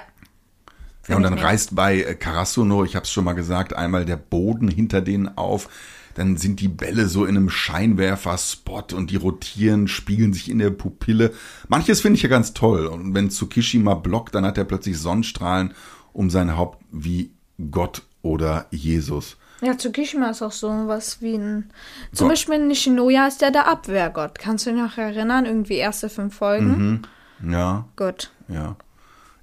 [1.07, 4.17] Ja, und dann reißt bei äh, Karasuno, ich habe es schon mal gesagt, einmal der
[4.17, 5.67] Boden hinter denen auf.
[6.13, 10.69] Dann sind die Bälle so in einem Scheinwerfer-Spot und die rotieren, spiegeln sich in der
[10.69, 11.33] Pupille.
[11.69, 12.85] Manches finde ich ja ganz toll.
[12.85, 15.73] Und wenn Tsukishima blockt, dann hat er plötzlich Sonnenstrahlen
[16.13, 17.31] um sein Haupt wie
[17.71, 19.37] Gott oder Jesus.
[19.61, 21.71] Ja, Tsukishima ist auch so was wie ein.
[22.11, 22.35] Zum Gott.
[22.35, 24.37] Beispiel in Nishinoya ist der der Abwehrgott.
[24.37, 25.45] Kannst du dich noch erinnern?
[25.45, 27.03] Irgendwie erste fünf Folgen.
[27.47, 28.31] Ja, Gut.
[28.47, 28.75] ja.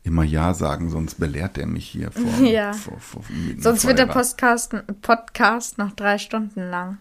[0.09, 2.25] Immer Ja sagen, sonst belehrt er mich hier vor.
[2.43, 2.73] Ja.
[2.73, 3.23] vor, vor
[3.59, 6.97] Sonst vor wird der Podcast, Podcast noch drei Stunden lang.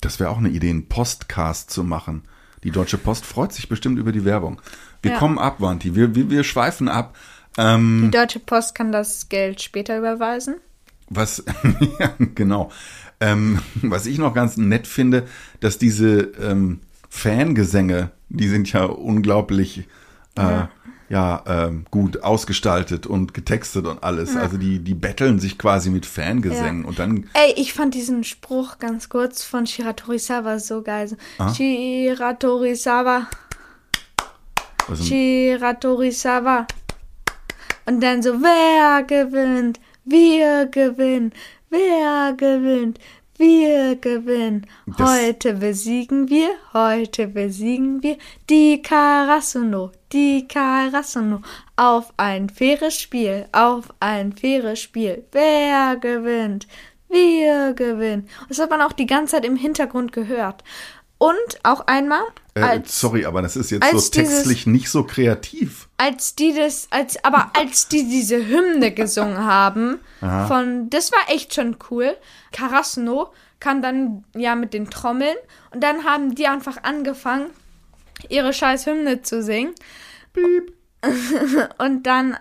[0.00, 2.22] Das wäre auch eine Idee, einen Postcast zu machen.
[2.62, 4.62] Die Deutsche Post freut sich bestimmt über die Werbung.
[5.02, 5.18] Wir Ja.
[5.18, 5.96] kommen ab, Wanti.
[5.96, 7.16] Wir, wir, wir schweifen ab.
[7.58, 10.54] Ähm, Die Deutsche Post kann das Geld später überweisen.
[11.10, 11.42] was,
[11.98, 12.70] ja, genau.
[13.18, 15.26] Ähm, was ich noch ganz nett finde,
[15.58, 16.78] dass diese ähm,
[17.10, 19.88] Fangesänge, die sind ja unglaublich
[20.36, 20.70] äh, ja,
[21.46, 24.34] ähm, gut ausgestaltet und getextet und alles.
[24.36, 26.88] Also die, die betteln sich quasi mit Fangesängen Ja.
[26.88, 31.08] und dann Ey, ich fand diesen Spruch ganz kurz von Shiratorisawa so geil.
[31.08, 31.52] So, Ah.
[31.54, 33.28] Shiratorisawa,
[34.88, 36.66] also, Shiratorisawa.
[37.86, 39.78] Und dann so, wer gewinnt?
[40.04, 41.32] Wir gewinnen.
[41.70, 42.98] Wer gewinnt?
[43.36, 44.66] Wir gewinnen.
[44.96, 48.16] Das- Heute besiegen wir, heute besiegen wir
[48.48, 51.40] die Karasuno, die Karasuno.
[51.76, 55.24] Auf ein faires Spiel, auf ein faires Spiel.
[55.32, 56.68] Wer gewinnt?
[57.08, 58.28] Wir gewinnen.
[58.48, 60.62] Das hat man auch die ganze Zeit im Hintergrund gehört.
[61.26, 62.22] Und auch einmal,
[62.54, 65.88] äh, als sorry, aber das ist jetzt so textlich nicht so kreativ.
[65.96, 70.46] als die das, als, aber als die diese Hymne gesungen haben, Aha.
[70.46, 72.16] von, das war echt schon cool.
[72.52, 75.36] Karasno kam dann ja mit den Trommeln
[75.72, 77.46] und dann haben die einfach angefangen,
[78.28, 79.74] ihre scheiß Hymne zu singen.
[80.32, 80.72] Piep.
[81.78, 82.36] Und dann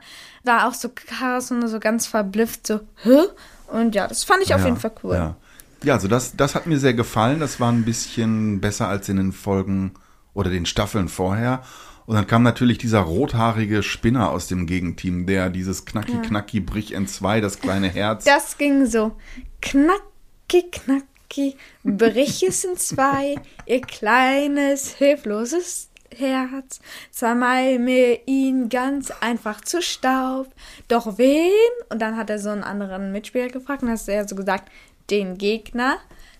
[0.46, 3.20] war auch so Karasno so ganz verblüfft, so, hä?
[3.68, 5.16] Und ja, das fand ich auf Ja, jeden Fall cool.
[5.16, 5.36] Ja,
[5.84, 7.40] ja also das, das hat mir sehr gefallen.
[7.40, 9.94] Das war ein bisschen besser als in den Folgen
[10.34, 11.62] oder den Staffeln vorher.
[12.06, 16.94] Und dann kam natürlich dieser rothaarige Spinner aus dem Gegenteam, der dieses Knacki Knacki brich
[16.94, 18.26] in zwei, das kleine Herz.
[18.26, 19.14] Das ging so.
[19.62, 26.82] Knacki, knacki, brich es in zwei, ihr kleines, hilfloses Herz.
[27.12, 30.48] Zermalme ihn ganz einfach zu Staub.
[30.88, 31.52] Doch wen?
[31.90, 34.70] Und dann hat er so einen anderen Mitspieler gefragt und hat er so gesagt,
[35.10, 35.98] den Gegner.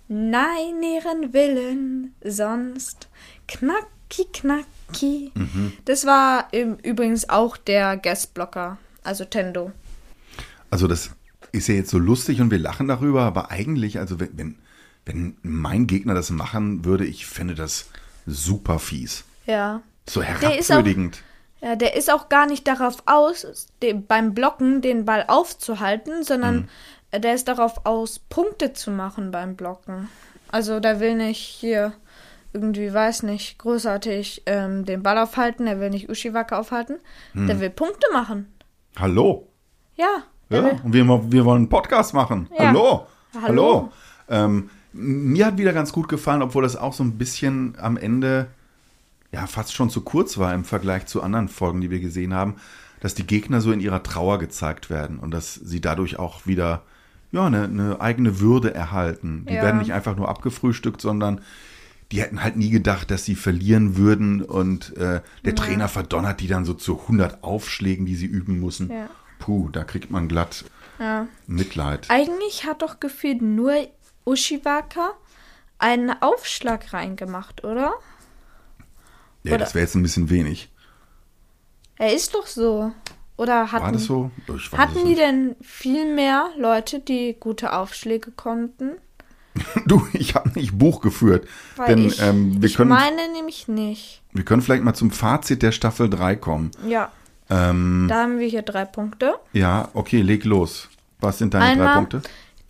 [0.08, 3.08] Nein, ihren Willen, sonst
[3.48, 5.32] knacki, knacki.
[5.86, 9.72] Das war im, übrigens auch der Guestblocker, also Tendo.
[10.70, 11.12] Also das
[11.52, 14.56] ist ja jetzt so lustig und wir lachen darüber, aber eigentlich, also wenn, wenn,
[15.06, 17.88] wenn mein Gegner das machen würde, ich fände das
[18.26, 19.24] super fies.
[19.46, 19.82] Ja.
[20.10, 21.24] So ist auch- herabwürdigend.
[21.62, 26.64] Ja, der ist auch gar nicht darauf aus, den, beim Blocken den Ball aufzuhalten, sondern
[26.64, 26.68] äh,
[27.20, 30.10] der ist darauf aus, Punkte zu machen beim Blocken.
[30.52, 31.94] Also der will nicht hier
[32.54, 37.00] irgendwie, weiß nicht, großartig ähm, den Ball aufhalten, der will nicht Ushiwaka aufhalten,
[37.34, 38.54] der will Punkte machen.
[39.00, 39.48] Hallo.
[39.96, 40.80] Ja, Ja, will.
[40.84, 42.48] und wir, wir wollen einen Podcast machen.
[42.58, 42.68] Ja.
[42.68, 43.08] Hallo.
[43.34, 43.42] Hallo.
[43.42, 43.92] Hallo.
[44.30, 48.48] Ähm, mir hat wieder ganz gut gefallen, obwohl das auch so ein bisschen am Ende
[49.32, 52.58] ja fast schon zu kurz war im Vergleich zu anderen Folgen, die wir gesehen haben,
[53.00, 56.84] dass die Gegner so in ihrer Trauer gezeigt werden und dass sie dadurch auch wieder
[57.34, 59.46] ja, eine, eine eigene Würde erhalten.
[59.50, 59.64] Die Ja.
[59.64, 61.42] werden nicht einfach nur abgefrühstückt, sondern
[62.12, 66.48] die hätten halt nie gedacht, dass sie verlieren würden und äh, der Trainer verdonnert die
[66.48, 68.90] dann so zu 100 Aufschlägen, die sie üben müssen.
[68.92, 69.10] Ja.
[69.40, 70.64] Puh, da kriegt man glatt
[71.00, 71.28] Ja.
[71.48, 72.06] Mitleid.
[72.10, 73.74] Eigentlich hat doch gefühlt nur
[74.26, 75.12] Ushiwaka
[75.80, 77.94] einen Aufschlag reingemacht, oder?
[79.44, 80.70] Ja, das wäre jetzt ein bisschen wenig.
[81.98, 82.92] Er ist doch so.
[83.36, 84.32] Oder hatten, War das so?
[84.56, 88.92] Ich weiß hatten die denn viel mehr Leute, die gute Aufschläge konnten?
[89.86, 91.48] Du, ich habe nicht Buch geführt.
[91.76, 94.22] Weil denn ich, ähm, wir, ich können, meine nämlich nicht.
[94.32, 96.72] wir können vielleicht mal zum Fazit der Staffel 3 kommen.
[96.88, 97.12] Ja,
[97.50, 99.36] Ähm, da haben wir hier drei Punkte.
[99.52, 100.90] ja, okay, leg los.
[101.20, 102.22] Was sind deine drei Einmal Punkte?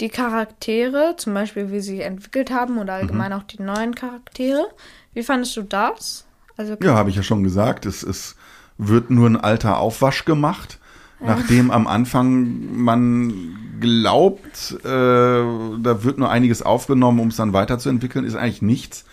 [0.02, 3.38] die Charaktere, zum Beispiel wie sie sich entwickelt haben oder allgemein Mhm.
[3.38, 4.66] auch die neuen Charaktere.
[5.14, 6.26] Wie fandest du das?
[6.58, 7.86] Also Ja, habe ich ja schon gesagt.
[7.86, 8.36] Es, es
[8.78, 10.80] wird nur ein alter Aufwasch gemacht,
[11.20, 18.26] nachdem am Anfang man glaubt, äh, da wird nur einiges aufgenommen, um es dann weiterzuentwickeln,
[18.26, 19.06] ist eigentlich nichts.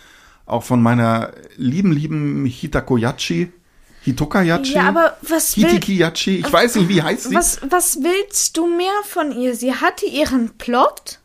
[0.45, 3.51] Auch von meiner lieben, lieben Hitakoyachi,
[4.03, 7.35] Hitokayachi, Ja, aber was Hitikiyachi, ich weiß nicht, wie heißt sie?
[7.35, 9.55] was, was willst du mehr von ihr?
[9.55, 11.19] Sie hatte ihren Plot.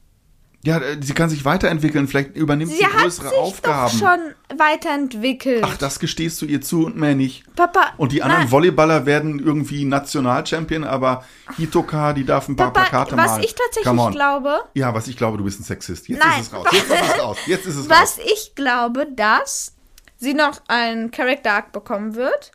[0.64, 3.98] Ja, äh, sie kann sich weiterentwickeln, vielleicht übernimmt sie, Sie hat größere sich Aufgaben.
[4.00, 5.62] doch schon weiterentwickelt.
[5.64, 7.44] Ach, das gestehst du ihr zu und mehr nicht.
[7.54, 11.24] Papa, Und die anderen nein, Volleyballer werden irgendwie Nationalchampion, aber
[11.56, 13.44] Hitoka, die darf ein paar Papa, Plakate was malen.
[13.44, 16.08] ich tatsächlich glaube, Ja, was ich glaube, du bist ein Sexist.
[16.08, 16.40] Jetzt Nein.
[16.40, 16.66] ist es raus.
[16.72, 17.36] Jetzt ist es raus.
[17.46, 18.18] Jetzt ist es was raus.
[18.32, 19.72] ich glaube, dass
[20.18, 22.50] sie noch einen Character Arc bekommen wird,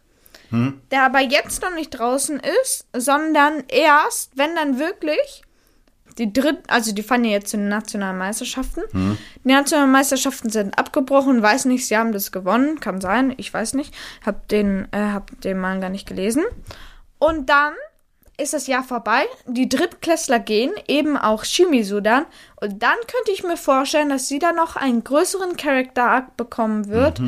[0.49, 0.81] Hm?
[0.91, 5.43] der aber jetzt noch nicht draußen ist, sondern erst, wenn dann wirklich
[6.17, 8.81] die dritten, also die fahren ja jetzt zu den nationalen Meisterschaften.
[8.91, 9.17] Hm?
[9.43, 13.73] Die nationalen Meisterschaften sind abgebrochen, weiß nicht, sie haben das gewonnen, kann sein, ich weiß
[13.73, 13.93] nicht,
[14.25, 16.43] hab den, äh, hab den Manga nicht gelesen.
[17.19, 17.73] Und dann
[18.37, 22.25] ist das Jahr vorbei, die Drittklässler gehen, eben auch Shimizu dann,
[22.59, 26.87] und dann könnte ich mir vorstellen, dass sie dann noch einen größeren Character Arc bekommen
[26.87, 27.21] wird,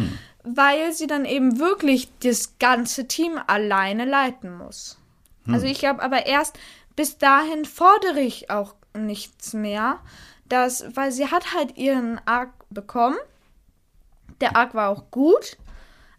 [0.44, 4.98] weil sie dann eben wirklich das ganze Team alleine leiten muss.
[5.48, 6.58] Also ich glaube aber erst
[6.96, 10.00] bis dahin fordere ich auch nichts mehr,
[10.48, 13.18] dass, weil sie hat halt ihren Arc bekommen.
[14.42, 15.58] Der Arc war auch gut,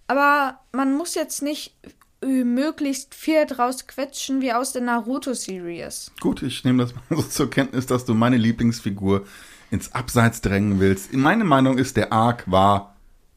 [0.07, 1.77] aber man muss jetzt nicht
[2.23, 6.13] äh, möglichst viel draus quetschen wie aus der Naruto-Series.
[6.21, 9.27] Gut, ich nehme das mal so zur Kenntnis, dass du meine Lieblingsfigur
[9.71, 11.13] ins Abseits drängen willst.
[11.13, 12.97] Meine Meinung ist, der Arc war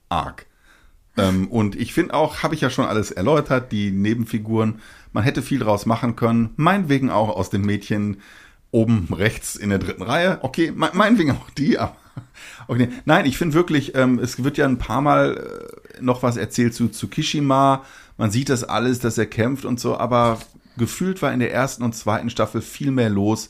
[0.09, 0.45] Arc.
[1.17, 4.81] Ähm, und ich finde auch, habe ich ja schon alles erläutert, die Nebenfiguren,
[5.17, 6.51] man hätte viel draus machen können.
[6.57, 8.17] Meinetwegen auch aus den Mädchen
[8.69, 10.37] oben rechts in der dritten Reihe.
[10.43, 11.95] Okay, me meinetwegen auch die, aber
[12.67, 12.89] okay.
[13.05, 16.75] Nein, ich finde wirklich, ähm, es wird ja ein paar Mal äh, noch was erzählt
[16.75, 17.83] zu Tsukishima.
[18.19, 20.37] Man sieht das alles, dass er kämpft und so, aber
[20.77, 23.49] gefühlt war in der ersten und zweiten Staffel viel mehr los.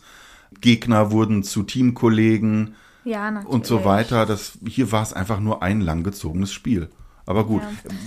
[0.62, 4.26] Gegner wurden zu Teamkollegen Ja, und so weiter.
[4.26, 6.88] Das, hier war es einfach nur ein langgezogenes Spiel.
[7.28, 7.62] Aber gut,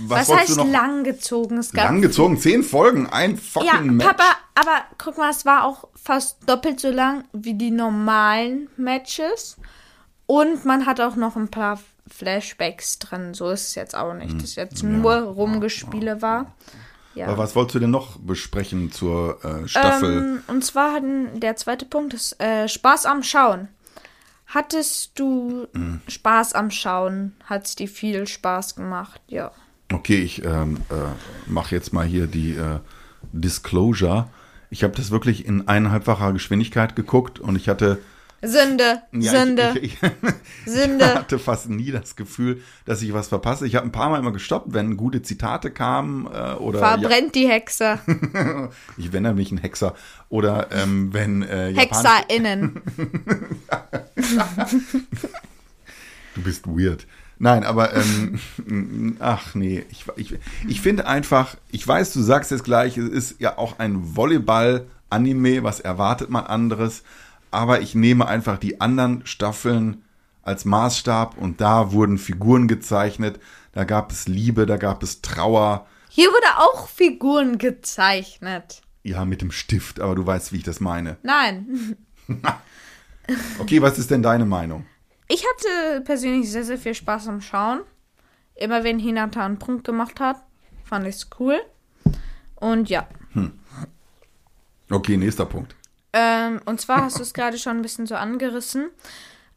[0.07, 0.71] was, Was, wolltest heißt du noch?
[0.71, 1.57] langgezogen?
[1.59, 4.07] Es gab Langgezogen, zehn Folgen, ein fucking Ja, Match.
[4.07, 4.23] Papa,
[4.55, 9.57] aber guck mal, es war auch fast doppelt so lang wie die normalen Matches.
[10.25, 11.79] Und man hat auch noch ein paar
[12.09, 13.35] Flashbacks drin.
[13.35, 16.53] So ist es jetzt auch nicht, dass jetzt nur Rumgespiele war.
[17.13, 17.27] Ja.
[17.27, 20.17] Aber was wolltest du denn noch besprechen zur äh, Staffel?
[20.17, 23.67] Ähm, und zwar hatten der zweite Punkt ist äh, Spaß am Schauen.
[24.53, 26.01] Hattest du Mhm.
[26.07, 27.33] Spaß am Schauen?
[27.45, 29.21] Hat es dir viel Spaß gemacht?
[29.27, 29.51] Ja.
[29.93, 32.79] Okay, ich ähm, äh, mache jetzt mal hier die äh,
[33.31, 34.27] Disclosure.
[34.69, 37.99] Ich habe das wirklich in eineinhalbfacher Geschwindigkeit geguckt und ich hatte
[38.43, 40.09] Sünde, ja, Sünde, Ich, ich, ich,
[40.73, 41.05] Sünde.
[41.05, 43.67] Ich hatte fast nie das Gefühl, dass ich was verpasse.
[43.67, 47.35] Ich habe ein paar Mal immer gestoppt, wenn gute Zitate kamen äh, oder ja, Verbrennt
[47.35, 47.99] die Hexe.
[48.97, 49.93] ich wende mich ein Hexer
[50.29, 52.81] oder ähm, wenn äh, HexerInnen.
[56.33, 57.07] Du bist weird.
[57.39, 62.63] Nein, aber ähm, ach nee, ich, ich, ich finde einfach, ich weiß, du sagst jetzt
[62.63, 67.03] gleich, es ist ja auch ein Volleyball-Anime, was erwartet man anderes,
[67.51, 70.03] aber ich nehme einfach die anderen Staffeln
[70.41, 73.39] als Maßstab und da wurden Figuren gezeichnet,
[73.73, 78.81] da gab es Liebe, da gab es Trauer, Hier wurde auch Figuren gezeichnet.
[79.03, 81.17] ja, mit dem Stift, aber du weißt, wie ich das meine.
[81.23, 81.95] Nein.
[83.59, 84.85] Okay, was ist denn deine Meinung?
[85.27, 87.81] Ich hatte persönlich sehr, sehr viel Spaß am Schauen.
[88.55, 90.43] Immer wenn Hinata einen Punkt gemacht hat,
[90.83, 91.61] fand ich es cool.
[92.55, 93.07] Und ja.
[94.89, 95.75] Okay, nächster Punkt.
[96.13, 98.89] Ähm, und zwar hast du es gerade schon ein bisschen so angerissen.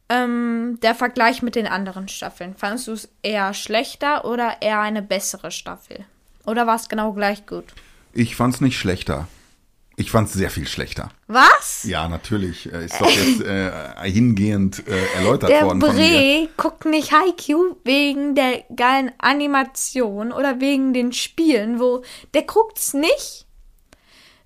[0.07, 2.55] Ähm, der Vergleich mit den anderen Staffeln.
[2.55, 6.05] Fandest du es eher schlechter oder eher eine bessere Staffel?
[6.45, 7.65] Oder war es genau gleich gut?
[8.13, 9.27] Ich fand's nicht schlechter.
[9.97, 11.09] Ich fand es sehr viel schlechter.
[11.27, 11.83] Was?
[11.83, 12.65] Ja, natürlich.
[12.65, 13.71] Ist doch jetzt äh,
[14.03, 15.87] hingehend äh, erläutert Der worden mir.
[15.87, 22.93] Bre guckt nicht Haikyuu wegen der geilen Animation oder wegen den Spielen, wo der guckt's
[22.93, 23.44] nicht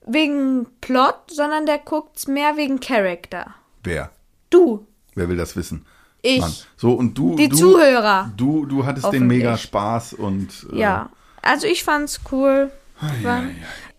[0.10, 3.56] wegen Plot, sondern der guckt's mehr wegen Charakter.
[3.84, 4.12] Wer?
[4.50, 5.86] Du, Wer will das wissen?
[6.22, 6.54] ich, Mann.
[6.78, 7.36] So, und du.
[7.36, 8.32] die du, Zuhörer.
[8.36, 10.68] Du, du hattest den mega Spaß und.
[10.74, 11.10] Äh, Ja,
[11.42, 12.72] also ich fand's cool.
[13.24, 13.44] War-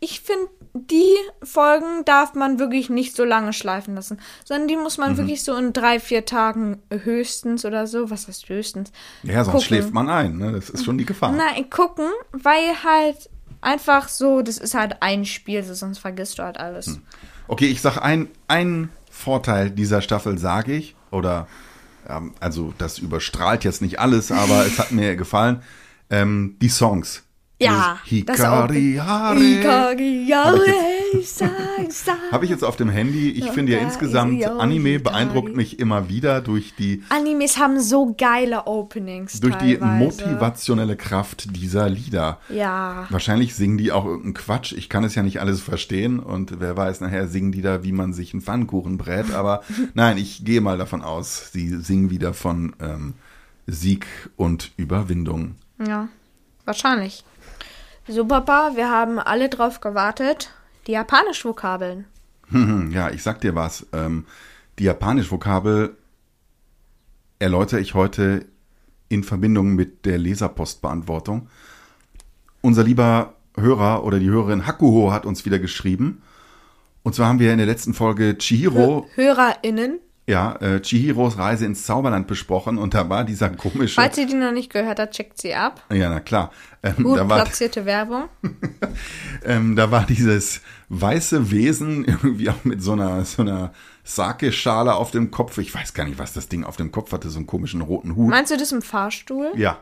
[0.01, 4.99] Ich finde, die Folgen darf man wirklich nicht so lange schleifen lassen, sondern die muss
[4.99, 5.05] Mhm.
[5.05, 8.93] man wirklich so in drei, vier Tagen höchstens oder so, was heißt höchstens?
[9.23, 9.67] Ja, sonst gucken.
[9.67, 10.53] schläft man ein, ne?
[10.53, 11.33] Das ist schon die Gefahr.
[11.33, 13.29] Nein, gucken, weil halt
[13.61, 16.87] einfach so, das ist halt ein Spiel, so, sonst vergisst du halt alles.
[16.87, 17.03] Hm.
[17.49, 21.47] Okay, ich sag ein, ein Vorteil dieser Staffel, sage ich, oder
[22.09, 25.63] ähm, also das überstrahlt jetzt nicht alles, aber es hat mir gefallen.
[26.11, 27.23] Ähm, die Songs.
[27.61, 29.07] Ja, das Hikari auch.
[29.07, 29.39] Hare.
[29.39, 30.61] Hikari, sag.
[32.33, 33.31] Habe ich jetzt auf dem Handy.
[33.31, 38.67] Ich finde ja insgesamt, Anime beeindruckt mich immer wieder durch die, Animes haben so geile
[38.67, 39.41] Openings.
[39.41, 39.99] durch die teilweise.
[39.99, 42.39] motivationelle Kraft dieser Lieder.
[42.49, 43.07] Ja.
[43.11, 44.73] Wahrscheinlich singen die auch irgendeinen Quatsch.
[44.73, 47.93] Ich kann es ja nicht alles verstehen und wer weiß, nachher singen die da, wie
[47.93, 49.33] man sich einen Pfannkuchen brät.
[49.33, 49.63] Aber
[49.95, 53.15] nein, ich gehe mal davon aus, sie singen wieder von ähm,
[53.67, 55.57] Sieg und Überwindung.
[55.85, 56.09] Ja,
[56.65, 57.25] wahrscheinlich.
[58.09, 60.51] So, Papa, wir haben alle drauf gewartet.
[60.87, 62.07] Die Japanisch-Vokabeln.
[62.49, 63.87] Hm, Ja, ich sag dir was.
[63.93, 64.25] Ähm,
[64.79, 65.97] die Japanisch-Vokabel
[67.39, 68.47] erläutere ich heute
[69.09, 71.49] in Verbindung mit der Leserpostbeantwortung.
[72.61, 76.23] Unser lieber Hörer oder die Hörerin Hakuho hat uns wieder geschrieben.
[77.03, 79.99] Und zwar haben wir in der letzten Folge Chihiro, HörerInnen.
[80.31, 83.97] Ja, äh, Chihiros Reise ins Zauberland besprochen und da war dieser komische.
[83.97, 85.85] Falls ihr die noch nicht gehört habt, checkt sie ab.
[85.93, 86.53] ja, na klar.
[86.83, 88.29] Ähm, Gut da, war, platzierte Werbung.
[89.45, 93.73] ähm, da war dieses weiße Wesen irgendwie auch mit so einer, so einer
[94.05, 95.59] Sake-Schale auf dem Kopf.
[95.59, 98.15] Ich weiß gar nicht, was das Ding auf dem Kopf hatte, so einen komischen roten
[98.15, 98.31] Hut.
[98.31, 99.53] Meinst du das im Fahrstuhl?
[99.57, 99.79] Ja,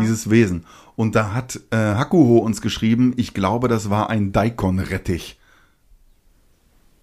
[0.00, 0.66] dieses Wesen.
[0.96, 5.38] Und da hat äh, Hakuho uns geschrieben, ich glaube, das war ein Daikon-Rettich.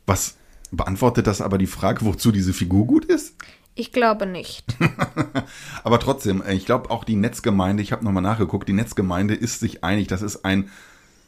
[0.06, 0.36] Was
[0.78, 3.36] beantwortet das aber die Frage, wozu diese Figur gut ist?
[3.76, 4.66] Ich glaube nicht.
[5.84, 9.84] Aber trotzdem, ich glaube auch die Netzgemeinde, ich habe nochmal nachgeguckt, die Netzgemeinde ist sich
[9.84, 10.70] einig, das ist ein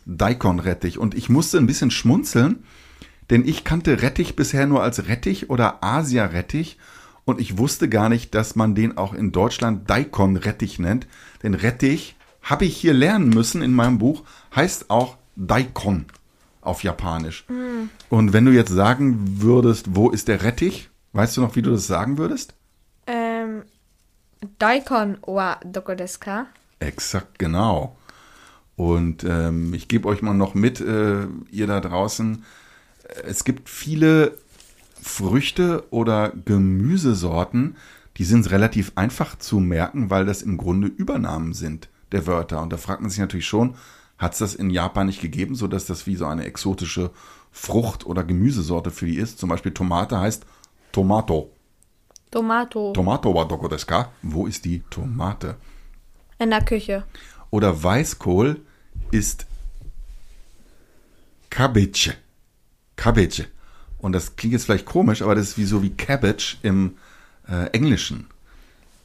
[0.06, 0.98] Daikon-Rettich.
[0.98, 2.64] Und ich musste ein bisschen schmunzeln,
[3.30, 6.78] denn ich kannte Rettich bisher nur als Rettich oder Asia-Rettich
[7.26, 11.08] und ich wusste gar nicht, dass man den auch in Deutschland Daikon-Rettich nennt.
[11.44, 14.24] Denn Rettich, habe ich hier lernen müssen in meinem Buch,
[14.56, 16.06] heißt auch Daikon
[16.68, 17.46] auf Japanisch.
[18.10, 21.72] Und wenn du jetzt sagen würdest, wo ist der Rettich, weißt du noch, wie du
[21.72, 22.54] das sagen würdest?
[23.08, 23.64] ähm,
[24.60, 26.48] Daikon wa doko desu ka?
[26.80, 27.96] Exakt, genau.
[28.76, 32.44] Und ähm, ich gebe euch mal noch mit, äh, ihr da draußen,
[33.24, 34.38] es gibt viele
[35.02, 37.78] Früchte oder Gemüsesorten,
[38.18, 42.62] die sind relativ einfach zu merken, weil das im Grunde Übernahmen sind der Wörter.
[42.62, 43.76] Und da fragt man sich natürlich schon,
[44.18, 47.12] hat es das in Japan nicht gegeben, sodass das wie so eine exotische
[47.52, 49.40] Frucht- oder Gemüsesorte für die ist?
[49.40, 50.46] Zum Beispiel Tomate heißt
[50.92, 51.52] Tomato.
[52.32, 52.92] Tomato.
[52.94, 54.12] Tomato wa doko desu ka?
[54.22, 55.56] Wo ist die Tomate?
[56.40, 57.04] In der Küche.
[57.52, 58.62] oder Weißkohl
[59.12, 59.46] ist
[61.50, 62.14] Cabbage.
[62.96, 63.46] Cabbage.
[64.00, 66.98] Und das klingt jetzt vielleicht komisch, aber das ist wie so wie Cabbage im
[67.50, 68.28] äh, Englischen.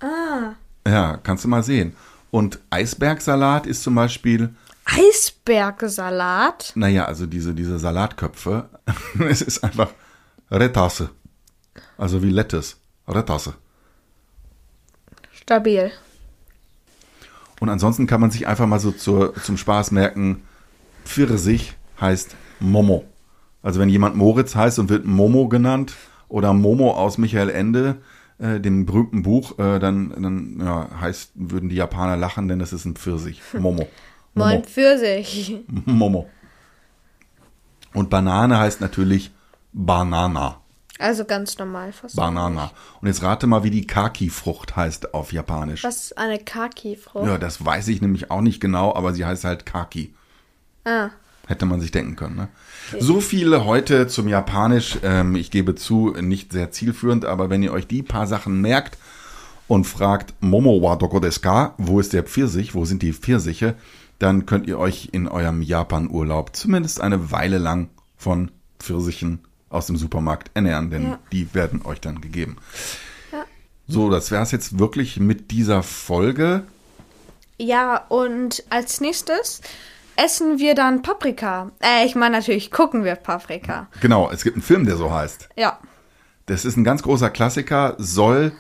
[0.01, 0.55] Ah.
[0.87, 1.95] Ja, kannst du mal sehen.
[2.31, 6.73] Und Eisbergsalat ist zum Beispiel, Eisbergsalat.
[6.75, 8.69] naja, also diese, diese Salatköpfe.
[9.29, 9.91] es ist einfach
[10.51, 11.11] Retasse.
[11.97, 12.79] Also wie Lettuce.
[13.09, 13.55] Retasse.
[15.33, 15.91] Stabil.
[17.61, 20.43] Und ansonsten kann man sich einfach mal so zur, zum Spaß merken,
[21.05, 23.05] Pfirsich heißt Momo.
[23.63, 25.95] Also wenn jemand Moritz heißt und wird Momo genannt
[26.29, 27.99] oder Momo aus Michael Ende,
[28.39, 32.73] äh, dem berühmten Buch, äh, dann, dann ja, heißt, würden die Japaner lachen, denn das
[32.73, 33.41] ist ein Pfirsich.
[33.59, 33.89] Momo.
[34.35, 34.65] Moin Momo.
[34.65, 35.57] Pfirsich.
[35.85, 36.31] Momo.
[37.93, 39.31] Und Banane heißt natürlich
[39.73, 40.61] Banana.
[40.99, 42.17] Also ganz normal fast.
[42.17, 42.71] Banana.
[43.01, 45.85] Und jetzt rate mal, wie die Kaki-Frucht heißt auf Japanisch.
[45.85, 47.27] Was ist eine Kaki-Frucht?
[47.27, 50.15] Ja, das weiß ich nämlich auch nicht genau, aber sie heißt halt Kaki.
[50.85, 51.11] Ah.
[51.47, 52.37] Hätte man sich denken können.
[52.37, 52.49] Ne?
[52.99, 54.99] So viele heute zum Japanisch.
[55.03, 58.97] Ähm, ich gebe zu, nicht sehr zielführend, aber wenn ihr euch die paar Sachen merkt
[59.67, 61.75] und fragt, Momo wa doko desu ka?
[61.79, 62.75] Wo ist der Pfirsich?
[62.75, 63.75] Wo sind die Pfirsiche?
[64.23, 69.97] Dann könnt ihr euch in eurem Japan-Urlaub zumindest eine Weile lang von Pfirsichen aus dem
[69.97, 71.19] Supermarkt ernähren, denn Ja.
[71.33, 72.57] die werden euch dann gegeben.
[73.33, 73.45] Ja.
[73.89, 76.63] So, das wäre es jetzt wirklich mit dieser Folge.
[77.59, 79.61] Ja, und als nächstes
[80.15, 81.73] essen wir dann Paprika.
[81.81, 83.89] Äh, ich meine natürlich gucken wir Paprika.
[84.03, 85.49] Genau, es gibt einen Film, der so heißt.
[85.57, 85.81] Ja.
[86.47, 88.53] Das ist ein ganz großer Klassiker, soll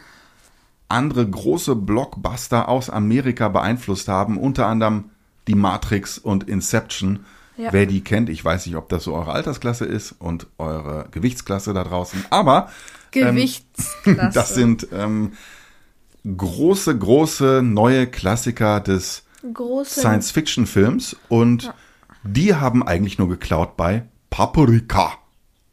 [0.88, 5.11] andere große Blockbuster aus Amerika beeinflusst haben, unter anderem
[5.48, 7.24] die Matrix und Inception.
[7.56, 7.72] Ja.
[7.72, 11.74] Wer die kennt, ich weiß nicht, ob das so eure Altersklasse ist und eure Gewichtsklasse
[11.74, 12.70] da draußen, aber
[13.10, 14.30] Gewichtsklasse.
[14.34, 15.32] das sind ähm,
[16.24, 19.24] große, große neue Klassiker des.
[19.84, 21.74] Science-Fiction-Films und
[22.22, 25.14] die haben eigentlich nur geklaut bei Paprika.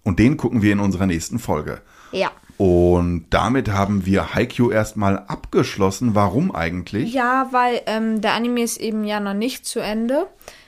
[0.03, 1.82] Und den gucken wir in unserer nächsten Folge.
[2.11, 2.32] Ja.
[2.60, 6.14] Und damit haben wir Haikyuu erstmal abgeschlossen.
[6.14, 7.14] Warum eigentlich?
[7.14, 10.28] Ja, weil ähm, der Anime ist eben ja noch nicht zu Ende.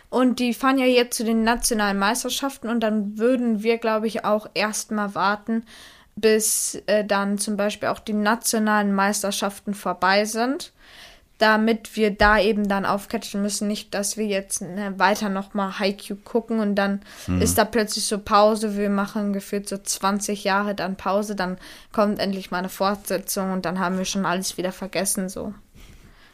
[0.09, 4.23] Und die fahren ja jetzt zu den nationalen Meisterschaften und dann würden wir, glaube ich,
[4.23, 5.65] auch erstmal warten,
[6.15, 10.71] bis äh, dann zum Beispiel auch die nationalen Meisterschaften vorbei sind,
[11.41, 13.67] damit wir da eben dann aufcatchen müssen.
[13.67, 17.01] Nicht, dass wir jetzt ne, weiter nochmal Haikyuu gucken und dann
[17.39, 18.77] ist da plötzlich so Pause.
[18.77, 21.57] Wir machen gefühlt so 20 Jahre dann Pause, dann
[21.91, 25.53] kommt endlich mal eine Fortsetzung und dann haben wir schon alles wieder vergessen so.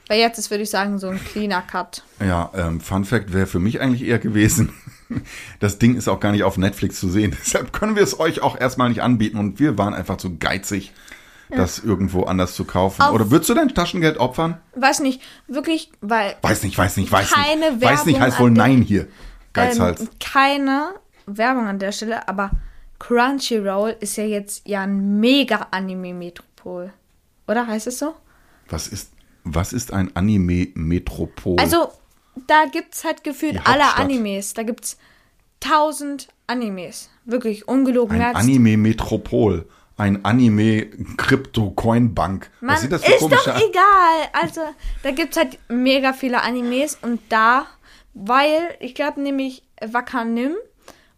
[0.07, 2.03] Weil jetzt ist, würde ich sagen, so ein cleaner Cut.
[2.19, 4.73] Ja, ähm, Fun Fact wäre für mich eigentlich eher gewesen.
[5.61, 7.33] Das Ding ist auch gar nicht auf Netflix zu sehen.
[7.45, 10.91] Deshalb können wir es euch auch erstmal nicht anbieten und wir waren einfach zu geizig,
[11.49, 13.01] das irgendwo anders zu kaufen.
[13.01, 14.57] Auf- Oder würdest du dein Taschengeld opfern?
[14.75, 17.81] Weiß nicht, wirklich, weil Weiß nicht, weiß nicht, weiß Keine nicht.
[17.83, 19.07] Weiß nicht Werbung heißt wohl Nein hier.
[19.53, 20.01] Geizhals.
[20.01, 20.89] ähm, keine
[21.25, 22.51] Werbung an der Stelle, aber
[22.99, 26.91] Crunchyroll ist ja jetzt ja ein Mega-Anime-Metropol.
[27.47, 28.15] Oder heißt es so?
[28.69, 29.11] was ist,
[29.43, 31.57] was ist ein Anime-Metropol?
[31.59, 31.91] Also,
[32.47, 33.95] da gibt's halt gefühlt alle.
[33.95, 34.53] Animes.
[34.53, 34.97] Da gibt's
[35.59, 37.09] tausend Animes.
[37.25, 38.21] Wirklich, ungelogen.
[38.21, 39.67] ein Anime-Metropol.
[39.97, 42.49] Ein Anime-Krypto-Coin-Bank.
[42.61, 43.49] Was sind das für ist komische...
[43.51, 44.29] doch egal.
[44.33, 44.61] Also,
[45.03, 47.65] da gibt's halt mega viele Animes und da,
[48.13, 50.53] weil, ich glaube nämlich Wakanim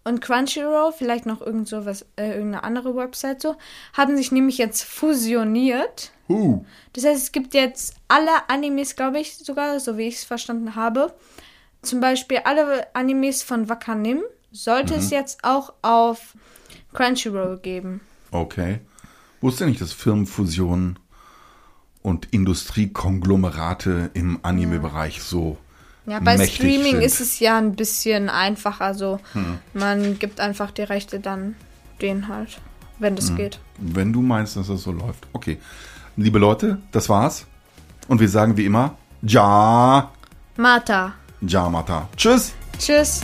[0.05, 3.57] und Crunchyroll, vielleicht noch irgend so was, äh, irgendeine andere Website so,
[3.93, 6.11] haben sich nämlich jetzt fusioniert.
[6.29, 6.63] Uh,
[6.93, 10.75] Das heißt, es gibt jetzt alle Animes, glaube ich, sogar, so wie ich es verstanden
[10.75, 11.13] habe.
[11.81, 14.21] Zum Beispiel alle Animes von Wakanim
[14.51, 14.99] sollte Mhm.
[14.99, 16.33] es jetzt auch auf
[16.93, 17.99] Crunchyroll geben.
[18.31, 18.79] Okay.
[19.41, 20.99] Wusste nicht, dass Firmenfusionen
[22.01, 25.57] und Industriekonglomerate im Anime-Bereich so
[26.05, 27.01] Ja, bei mächtig Streaming sind.
[27.03, 28.93] ist es ja ein bisschen einfacher.
[28.93, 29.19] So,
[29.73, 31.55] man gibt einfach die Rechte dann
[32.01, 32.59] denen halt,
[32.99, 33.59] wenn das geht.
[33.77, 35.27] Wenn du meinst, dass das so läuft.
[35.33, 35.57] Okay.
[36.17, 37.45] Liebe Leute, das war's.
[38.09, 40.11] Und wir sagen wie immer, Ja,
[40.57, 42.09] Martha, Ja Mata.
[42.17, 42.53] Tschüss.
[42.77, 43.21] tschüss.